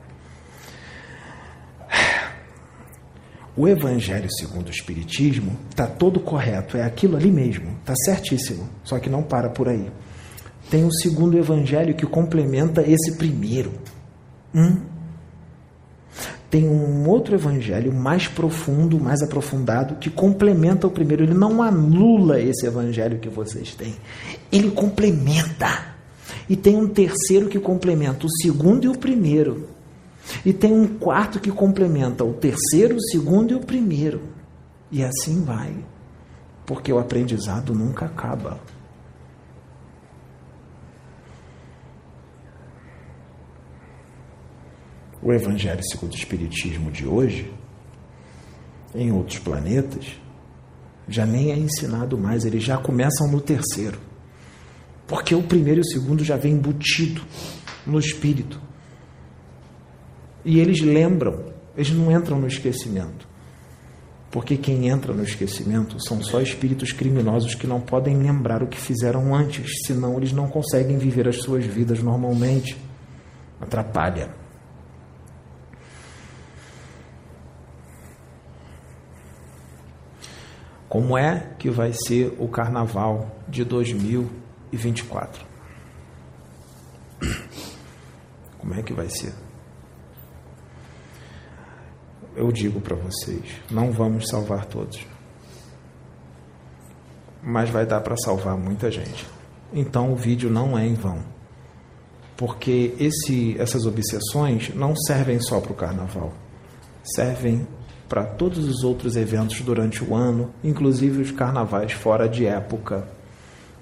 [3.56, 9.00] O Evangelho segundo o Espiritismo está todo correto, é aquilo ali mesmo, está certíssimo, só
[9.00, 9.90] que não para por aí.
[10.70, 13.72] Tem o segundo Evangelho que complementa esse primeiro.
[14.54, 14.76] Hum?
[16.50, 21.24] Tem um outro evangelho mais profundo, mais aprofundado, que complementa o primeiro.
[21.24, 23.94] Ele não anula esse evangelho que vocês têm.
[24.50, 25.96] Ele complementa.
[26.48, 29.68] E tem um terceiro que complementa o segundo e o primeiro.
[30.44, 34.22] E tem um quarto que complementa o terceiro, o segundo e o primeiro.
[34.90, 35.74] E assim vai.
[36.64, 38.58] Porque o aprendizado nunca acaba.
[45.22, 47.52] O Evangelho segundo o Espiritismo de hoje,
[48.94, 50.06] em outros planetas,
[51.08, 53.98] já nem é ensinado mais, eles já começam no terceiro.
[55.06, 57.22] Porque o primeiro e o segundo já vem embutido
[57.86, 58.60] no espírito.
[60.44, 63.26] E eles lembram, eles não entram no esquecimento.
[64.30, 68.78] Porque quem entra no esquecimento são só espíritos criminosos que não podem lembrar o que
[68.78, 72.76] fizeram antes, senão eles não conseguem viver as suas vidas normalmente.
[73.58, 74.47] Atrapalha.
[80.88, 85.44] Como é que vai ser o carnaval de 2024?
[88.58, 89.34] Como é que vai ser?
[92.34, 95.06] Eu digo para vocês, não vamos salvar todos.
[97.42, 99.26] Mas vai dar para salvar muita gente.
[99.72, 101.22] então o vídeo não é em vão.
[102.36, 106.32] Porque esse, essas obsessões não servem só para o carnaval,
[107.02, 107.66] servem
[108.08, 113.06] para todos os outros eventos durante o ano, inclusive os carnavais fora de época.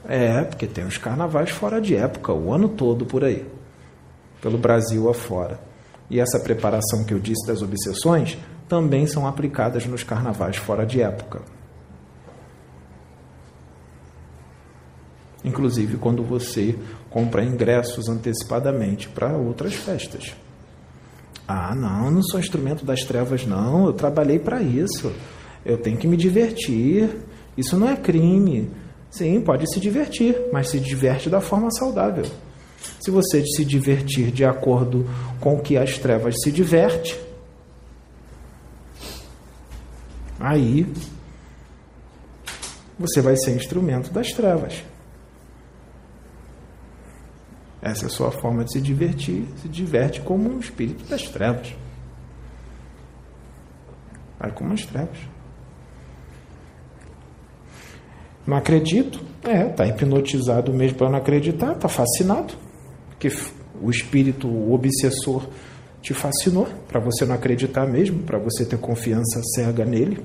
[0.09, 3.47] É, porque tem os carnavais fora de época, o ano todo por aí,
[4.41, 5.61] pelo Brasil afora.
[6.11, 11.01] E essa preparação que eu disse das obsessões também são aplicadas nos carnavais fora de
[11.01, 11.43] época.
[15.45, 16.77] Inclusive quando você
[17.09, 20.35] compra ingressos antecipadamente para outras festas.
[21.49, 23.87] Ah, não, eu não sou instrumento das trevas, não.
[23.87, 25.13] Eu trabalhei para isso.
[25.65, 27.09] Eu tenho que me divertir.
[27.57, 28.71] Isso não é crime.
[29.11, 32.25] Sim, pode se divertir, mas se diverte da forma saudável.
[33.01, 35.07] Se você se divertir de acordo
[35.41, 37.19] com o que as trevas se diverte,
[40.39, 40.87] aí
[42.99, 44.83] você vai ser instrumento das trevas.
[47.87, 51.72] Essa é a sua forma de se divertir, se diverte como um espírito das trevas.
[54.41, 55.16] Vai como as trevas.
[58.45, 59.20] Não acredito?
[59.45, 62.55] É, está hipnotizado mesmo para não acreditar, está fascinado.
[63.11, 63.28] Porque
[63.80, 65.47] o espírito, o obsessor,
[66.03, 70.24] te fascinou para você não acreditar mesmo, para você ter confiança cega nele,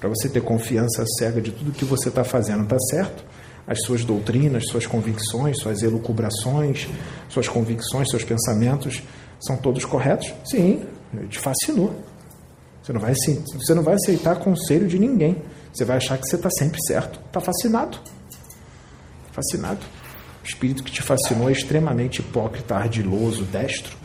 [0.00, 3.24] para você ter confiança cega de tudo que você está fazendo está certo
[3.66, 6.88] as suas doutrinas, suas convicções, suas elucubrações,
[7.28, 9.02] suas convicções, seus pensamentos
[9.40, 10.32] são todos corretos?
[10.44, 10.86] Sim,
[11.28, 11.94] te fascinou.
[12.82, 15.42] Você não vai, você não vai aceitar conselho de ninguém.
[15.72, 17.20] Você vai achar que você está sempre certo.
[17.26, 17.98] Está fascinado.
[19.32, 19.80] Fascinado.
[20.42, 23.96] O espírito que te fascinou é extremamente hipócrita, ardiloso, destro.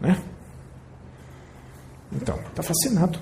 [0.00, 0.22] Né?
[2.12, 3.18] Então, está fascinado.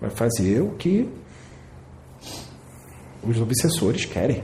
[0.00, 1.08] Vai fazer o que
[3.22, 4.42] os obsessores querem.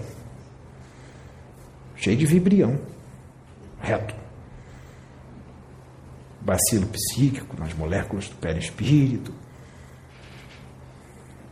[1.97, 2.79] Cheio de vibrião.
[3.81, 4.15] Reto.
[6.41, 9.33] Bacilo psíquico nas moléculas do perispírito.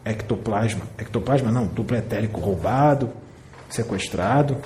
[0.05, 0.87] Ectoplasma.
[0.97, 3.12] Ectoplasma não, duplo etérico roubado,
[3.68, 4.57] sequestrado.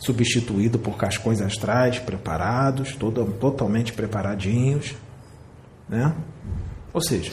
[0.00, 4.94] Substituído por cascões astrais preparados, todo, totalmente preparadinhos.
[5.88, 6.14] Né?
[6.92, 7.32] Ou seja,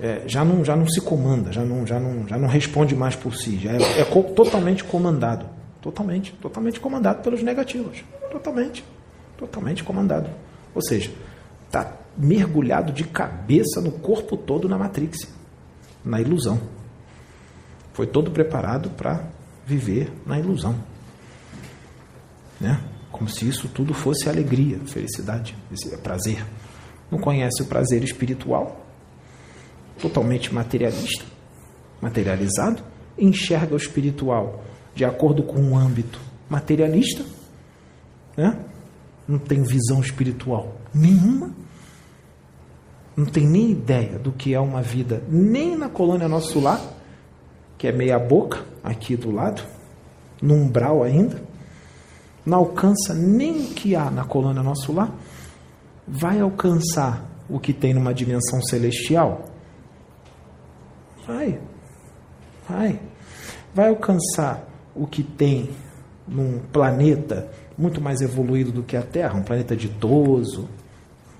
[0.00, 3.16] é, já, não, já não se comanda, já não, já, não, já não responde mais
[3.16, 5.46] por si, já é, é co totalmente comandado.
[5.80, 8.04] Totalmente, totalmente comandado pelos negativos.
[8.30, 8.84] Totalmente,
[9.36, 10.28] totalmente comandado.
[10.74, 11.10] Ou seja,
[11.66, 15.28] está mergulhado de cabeça no corpo todo na Matrix,
[16.04, 16.60] na ilusão.
[17.92, 19.24] Foi todo preparado para
[19.64, 20.74] viver na ilusão.
[22.60, 22.80] Né?
[23.10, 25.56] Como se isso tudo fosse alegria, felicidade,
[26.02, 26.44] prazer.
[27.10, 28.87] Não conhece o prazer espiritual,
[29.98, 31.24] totalmente materialista,
[32.00, 32.82] materializado,
[33.18, 37.24] enxerga o espiritual de acordo com um âmbito materialista,
[38.36, 38.58] né?
[39.26, 41.50] não tem visão espiritual nenhuma,
[43.16, 46.80] não tem nem ideia do que é uma vida, nem na colônia nosso lar,
[47.76, 49.62] que é meia boca, aqui do lado,
[50.40, 51.42] no umbral ainda,
[52.44, 55.12] não alcança nem o que há na colônia nosso lar,
[56.06, 59.44] vai alcançar o que tem numa dimensão celestial?
[61.28, 61.60] Vai.
[62.66, 63.00] Vai.
[63.74, 65.68] Vai alcançar o que tem
[66.26, 70.66] num planeta muito mais evoluído do que a Terra, um planeta ditoso.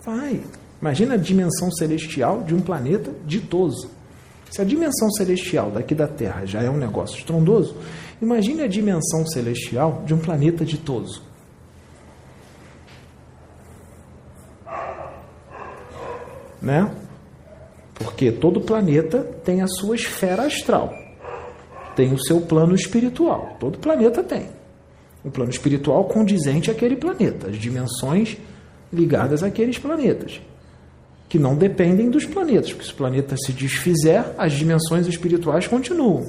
[0.05, 0.43] Vai.
[0.81, 3.91] Imagina a dimensão celestial de um planeta ditoso.
[4.51, 7.75] Se a dimensão celestial daqui da Terra já é um negócio estrondoso,
[8.21, 11.23] imagine a dimensão celestial de um planeta ditoso.
[16.61, 16.91] Né?
[17.99, 20.95] Porque todo planeta tem a sua esfera astral,
[21.97, 23.57] tem o seu plano espiritual.
[23.59, 24.47] Todo planeta tem.
[25.25, 28.37] O plano espiritual condizente àquele planeta, as dimensões
[28.93, 30.41] ligadas àqueles planetas,
[31.29, 36.25] que não dependem dos planetas, porque se o planeta se desfizer, as dimensões espirituais continuam.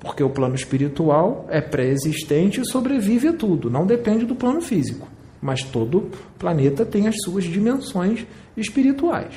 [0.00, 5.08] Porque o plano espiritual é pré-existente e sobrevive a tudo, não depende do plano físico.
[5.40, 8.26] Mas todo planeta tem as suas dimensões
[8.56, 9.34] espirituais,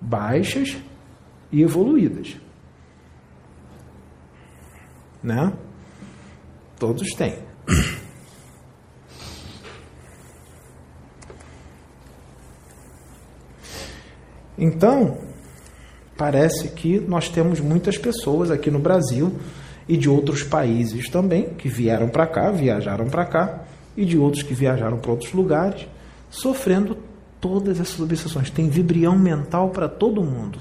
[0.00, 0.76] baixas
[1.56, 2.36] e evoluídas.
[5.22, 5.50] Né?
[6.78, 7.38] Todos têm.
[14.58, 15.18] Então,
[16.14, 19.32] parece que nós temos muitas pessoas aqui no Brasil
[19.88, 23.64] e de outros países também que vieram para cá, viajaram para cá,
[23.96, 25.86] e de outros que viajaram para outros lugares,
[26.28, 26.98] sofrendo
[27.40, 28.50] todas essas obsessões.
[28.50, 30.58] Tem vibrião mental para todo mundo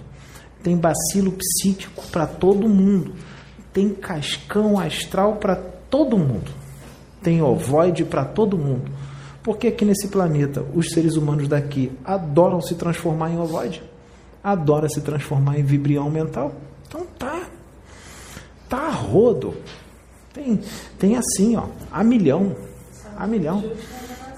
[0.65, 3.13] tem bacilo psíquico para todo mundo,
[3.71, 6.49] tem cascão astral para todo mundo.
[7.21, 8.91] Tem ovoide para todo mundo.
[9.43, 13.83] Porque aqui nesse planeta, os seres humanos daqui adoram se transformar em ovoide,
[14.43, 16.51] adoram se transformar em vibrião mental.
[16.87, 17.43] Então tá,
[18.67, 19.53] tá rodo.
[20.33, 20.59] Tem,
[20.97, 22.55] tem assim, ó, a milhão,
[23.15, 23.63] a milhão.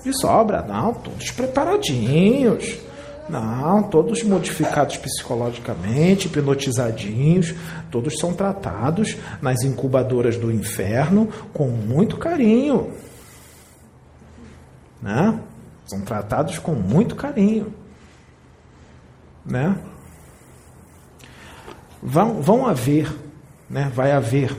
[0.05, 2.85] E sobra, não, todos preparadinhos.
[3.29, 7.53] Não, todos modificados psicologicamente, hipnotizadinhos,
[7.91, 12.93] todos são tratados nas incubadoras do inferno com muito carinho.
[15.01, 15.39] Né?
[15.85, 17.73] São tratados com muito carinho.
[19.45, 19.77] Né?
[22.01, 23.13] Vão, vão haver,
[23.69, 23.91] né?
[23.93, 24.55] vai haver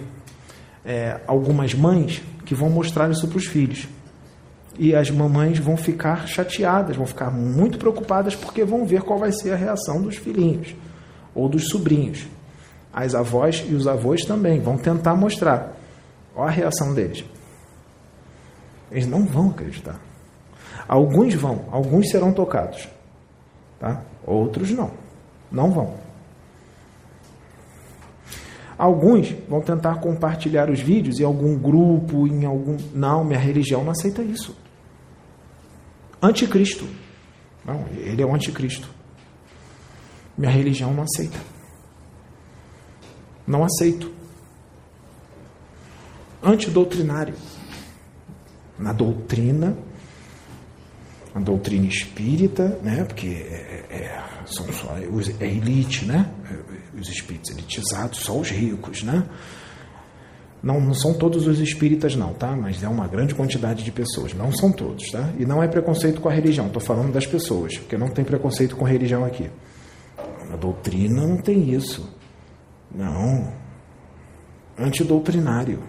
[0.85, 3.89] é, algumas mães que vão mostrar isso para os filhos
[4.79, 9.33] e as mamães vão ficar chateadas, vão ficar muito preocupadas porque vão ver qual vai
[9.33, 10.75] ser a reação dos filhinhos
[11.35, 12.29] ou dos sobrinhos.
[12.93, 15.73] As avós e os avós também vão tentar mostrar.
[16.35, 17.25] Olha a reação deles.
[18.91, 20.01] Eles não vão acreditar.
[20.87, 22.89] Alguns vão, alguns serão tocados,
[23.81, 24.01] tá?
[24.25, 24.91] Outros não,
[25.51, 25.95] não vão.
[28.79, 32.77] Alguns vão tentar compartilhar os vídeos em algum grupo, em algum.
[32.95, 34.57] Não, minha religião não aceita isso
[36.23, 36.87] anticristo.
[37.65, 38.89] Não, ele é o anticristo.
[40.37, 41.39] Minha religião não aceita.
[43.47, 44.13] Não aceito.
[46.43, 47.35] Antidoutrinário.
[48.79, 49.77] Na doutrina,
[51.35, 53.05] a doutrina espírita, né?
[53.05, 56.33] Porque é, é, são só é elite, né?
[56.99, 59.29] Os espíritos elitizados, só os ricos, né?
[60.63, 62.57] Não, não são todos os espíritas, não, tá?
[62.57, 64.35] Mas é uma grande quantidade de pessoas.
[64.35, 65.33] Não são todos, tá?
[65.39, 68.77] E não é preconceito com a religião, estou falando das pessoas, porque não tem preconceito
[68.77, 69.49] com religião aqui.
[70.53, 72.13] A doutrina não tem isso.
[72.93, 73.53] Não.
[74.77, 75.81] Antidoutrinário.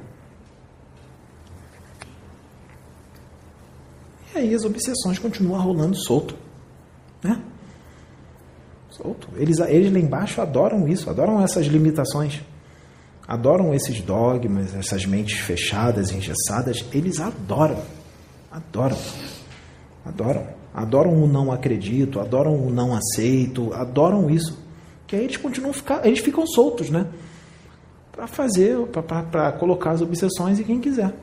[4.36, 6.36] E aí as obsessões continuam rolando solto.
[7.24, 7.42] Né?
[8.92, 9.30] Solto.
[9.36, 12.42] Eles, eles lá embaixo adoram isso, adoram essas limitações
[13.30, 17.80] adoram esses dogmas, essas mentes fechadas, engessadas, eles adoram,
[18.52, 18.98] adoram,
[20.04, 24.58] adoram, adoram o não acredito, adoram o não aceito, adoram isso,
[25.06, 27.06] que aí eles continuam ficar, eles ficam soltos, né?
[28.12, 31.14] Para fazer, para colocar as obsessões em quem quiser.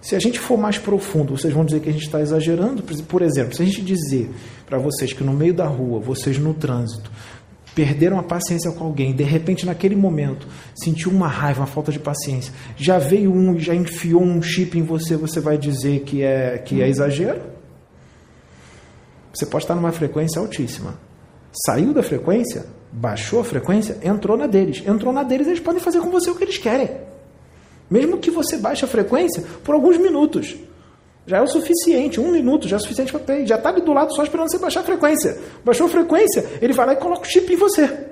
[0.00, 2.84] Se a gente for mais profundo, vocês vão dizer que a gente está exagerando.
[3.08, 4.30] Por exemplo, se a gente dizer
[4.64, 7.10] para vocês que no meio da rua, vocês no trânsito,
[7.76, 11.98] perderam a paciência com alguém, de repente naquele momento sentiu uma raiva, uma falta de
[11.98, 16.22] paciência, já veio um e já enfiou um chip em você, você vai dizer que
[16.22, 17.42] é que é exagero?
[19.34, 20.98] Você pode estar numa frequência altíssima.
[21.66, 24.82] Saiu da frequência, baixou a frequência, entrou na deles.
[24.86, 26.88] Entrou na deles, eles podem fazer com você o que eles querem.
[27.90, 30.56] Mesmo que você baixe a frequência por alguns minutos.
[31.26, 33.46] Já é o suficiente, um minuto já é suficiente para ter.
[33.46, 35.36] Já está ali do lado só esperando você baixar a frequência.
[35.64, 38.06] Baixou a frequência, ele vai lá e coloca o chip em você.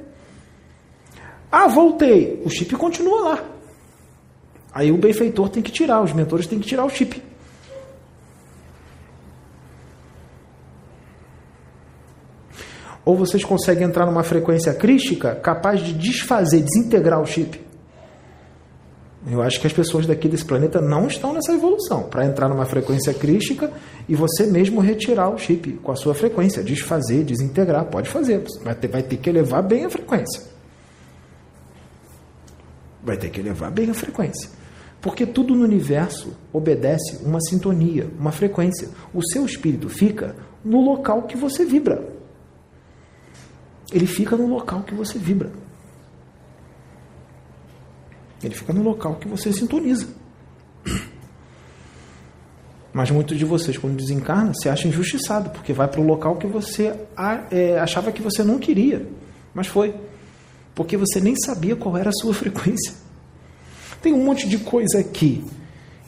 [1.50, 2.42] Ah, voltei.
[2.44, 3.44] O chip continua lá.
[4.72, 7.22] Aí o benfeitor tem que tirar, os mentores têm que tirar o chip.
[13.04, 17.63] Ou vocês conseguem entrar numa frequência crística capaz de desfazer, desintegrar o chip.
[19.26, 22.66] Eu acho que as pessoas daqui desse planeta não estão nessa evolução para entrar numa
[22.66, 23.72] frequência crística
[24.06, 27.86] e você mesmo retirar o chip com a sua frequência, desfazer, desintegrar.
[27.86, 30.42] Pode fazer, vai ter, vai ter que elevar bem a frequência.
[33.02, 34.50] Vai ter que elevar bem a frequência.
[35.00, 38.88] Porque tudo no universo obedece uma sintonia, uma frequência.
[39.12, 42.06] O seu espírito fica no local que você vibra.
[43.90, 45.63] Ele fica no local que você vibra.
[48.46, 50.06] Ele fica no local que você sintoniza.
[52.94, 56.46] Mas muitos de vocês, quando desencarna, se acham injustiçado, porque vai para o local que
[56.46, 56.94] você
[57.50, 59.04] é, achava que você não queria,
[59.52, 59.94] mas foi.
[60.76, 62.94] Porque você nem sabia qual era a sua frequência.
[64.00, 65.44] Tem um monte de coisa aqui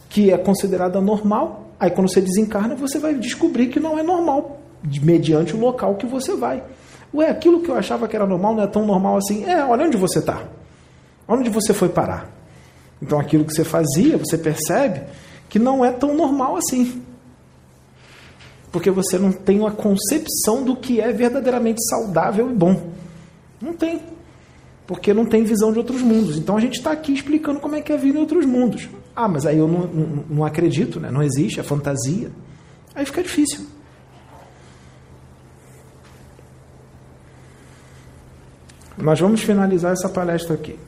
[0.09, 4.61] que é considerada normal, aí quando você desencarna, você vai descobrir que não é normal,
[5.03, 6.63] mediante o local que você vai.
[7.13, 9.45] Ué, aquilo que eu achava que era normal não é tão normal assim.
[9.45, 10.43] É, olha onde você está.
[11.29, 12.31] Onde você foi parar?
[13.01, 15.03] Então aquilo que você fazia, você percebe
[15.49, 17.03] que não é tão normal assim.
[18.71, 22.91] Porque você não tem uma concepção do que é verdadeiramente saudável e bom.
[23.61, 24.03] Não tem.
[24.87, 26.37] Porque não tem visão de outros mundos.
[26.37, 28.89] Então a gente está aqui explicando como é que é vida em outros mundos.
[29.15, 31.11] Ah, mas aí eu não, não, não acredito, né?
[31.11, 32.31] não existe, é fantasia.
[32.95, 33.67] Aí fica difícil.
[38.97, 40.79] Nós vamos finalizar essa palestra aqui.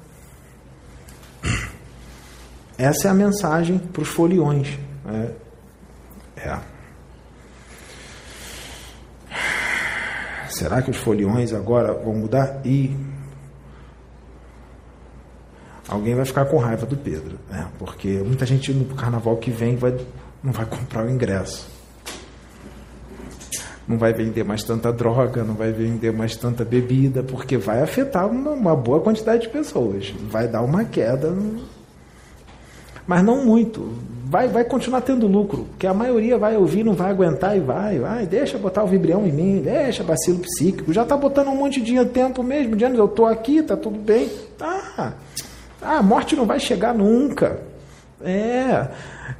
[2.79, 4.79] Essa é a mensagem para os foliões.
[5.05, 6.49] É.
[6.49, 6.59] é.
[10.49, 12.61] Será que os foliões agora vão mudar?
[12.65, 12.97] E
[15.89, 17.69] alguém vai ficar com raiva do Pedro, né?
[17.81, 19.97] porque muita gente no carnaval que vem vai,
[20.43, 21.69] não vai comprar o ingresso.
[23.89, 28.27] Não vai vender mais tanta droga, não vai vender mais tanta bebida, porque vai afetar
[28.29, 30.11] uma, uma boa quantidade de pessoas.
[30.29, 31.35] Vai dar uma queda,
[33.09, 33.91] mas não muito
[34.29, 37.99] vai, vai continuar tendo lucro, porque a maioria vai ouvir, não vai aguentar e vai,
[37.99, 41.81] vai, deixa botar o vibrião em mim, deixa bacilo psíquico, já está botando um monte
[41.81, 44.31] de tempo mesmo, de anos, eu estou aqui, tá tudo bem.
[44.61, 45.15] Ah,
[45.81, 47.61] a morte não vai chegar nunca.
[48.21, 48.89] É,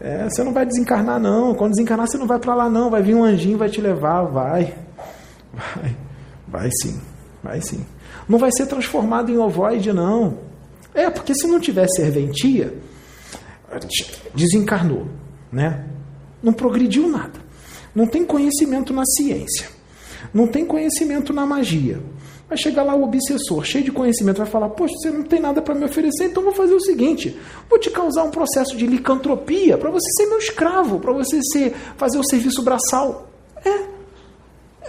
[0.01, 3.03] é, você não vai desencarnar não, quando desencarnar você não vai para lá não, vai
[3.03, 4.75] vir um anjinho, vai te levar, vai,
[5.53, 5.97] vai,
[6.47, 6.99] vai sim,
[7.43, 7.85] vai sim.
[8.27, 10.39] Não vai ser transformado em ovoide não.
[10.95, 12.73] É, porque se não tiver serventia,
[14.35, 15.07] desencarnou,
[15.53, 15.87] né?
[16.43, 17.41] Não progrediu nada.
[17.95, 19.69] Não tem conhecimento na ciência.
[20.33, 22.01] Não tem conhecimento na magia.
[22.49, 25.61] Vai chegar lá o obsessor, cheio de conhecimento, vai falar: Poxa, você não tem nada
[25.61, 27.39] para me oferecer, então vou fazer o seguinte:
[27.69, 31.75] vou te causar um processo de licantropia para você ser meu escravo, para você ser,
[31.97, 33.29] fazer o serviço braçal.
[33.65, 33.99] É.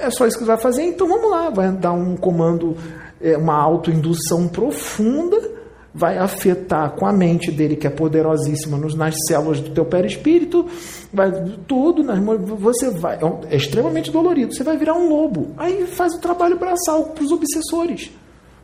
[0.05, 1.49] É só isso que você vai fazer, então vamos lá.
[1.49, 2.77] Vai dar um comando,
[3.19, 5.58] é, uma autoindução profunda
[5.99, 10.65] vai afetar com a mente dele, que é poderosíssima nos, nas células do teu perispírito,
[11.11, 11.29] vai
[11.67, 12.17] tudo, nas,
[12.57, 15.53] você vai, é, é extremamente dolorido, você vai virar um lobo.
[15.57, 18.11] Aí faz o trabalho braçal para os obsessores,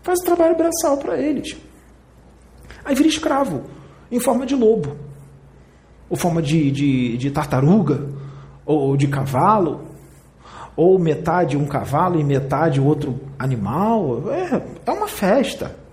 [0.01, 1.57] faz o trabalho braçal para eles.
[2.85, 3.63] Aí vira escravo,
[4.09, 4.95] em forma de lobo,
[6.09, 8.07] ou forma de, de, de tartaruga,
[8.65, 9.81] ou de cavalo,
[10.73, 14.23] ou metade um cavalo e metade outro animal.
[14.31, 15.83] É, é uma festa.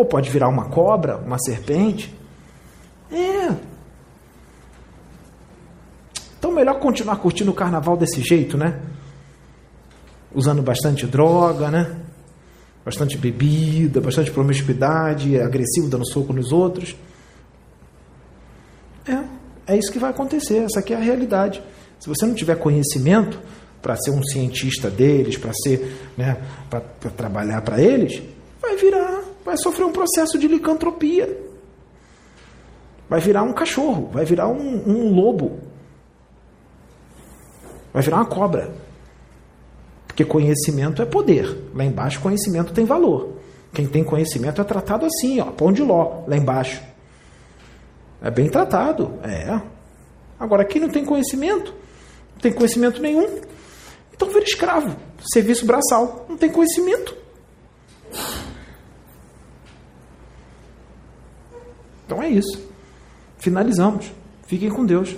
[0.00, 2.10] Ou pode virar uma cobra, uma serpente.
[3.12, 3.54] É.
[6.38, 8.80] Então melhor continuar curtindo o carnaval desse jeito, né?
[10.34, 11.98] Usando bastante droga, né?
[12.82, 16.96] Bastante bebida, bastante promiscuidade, agressivo, dando soco nos outros.
[19.06, 21.62] É, é isso que vai acontecer, essa aqui é a realidade.
[21.98, 23.38] Se você não tiver conhecimento
[23.82, 26.38] para ser um cientista deles, para ser, né,
[26.70, 28.22] para trabalhar para eles,
[28.62, 29.19] vai virar
[29.50, 31.36] vai sofrer um processo de licantropia.
[33.08, 35.58] Vai virar um cachorro, vai virar um, um lobo,
[37.92, 38.72] vai virar uma cobra.
[40.06, 41.70] Porque conhecimento é poder.
[41.74, 43.32] Lá embaixo, conhecimento tem valor.
[43.72, 46.80] Quem tem conhecimento é tratado assim, ó, pão de ló, lá embaixo.
[48.22, 49.60] É bem tratado, é.
[50.38, 51.74] Agora, quem não tem conhecimento,
[52.34, 53.40] não tem conhecimento nenhum,
[54.14, 54.96] então vira escravo,
[55.32, 57.16] serviço braçal, não tem conhecimento.
[62.10, 62.60] Então é isso.
[63.38, 64.10] Finalizamos.
[64.48, 65.14] Fiquem com Deus.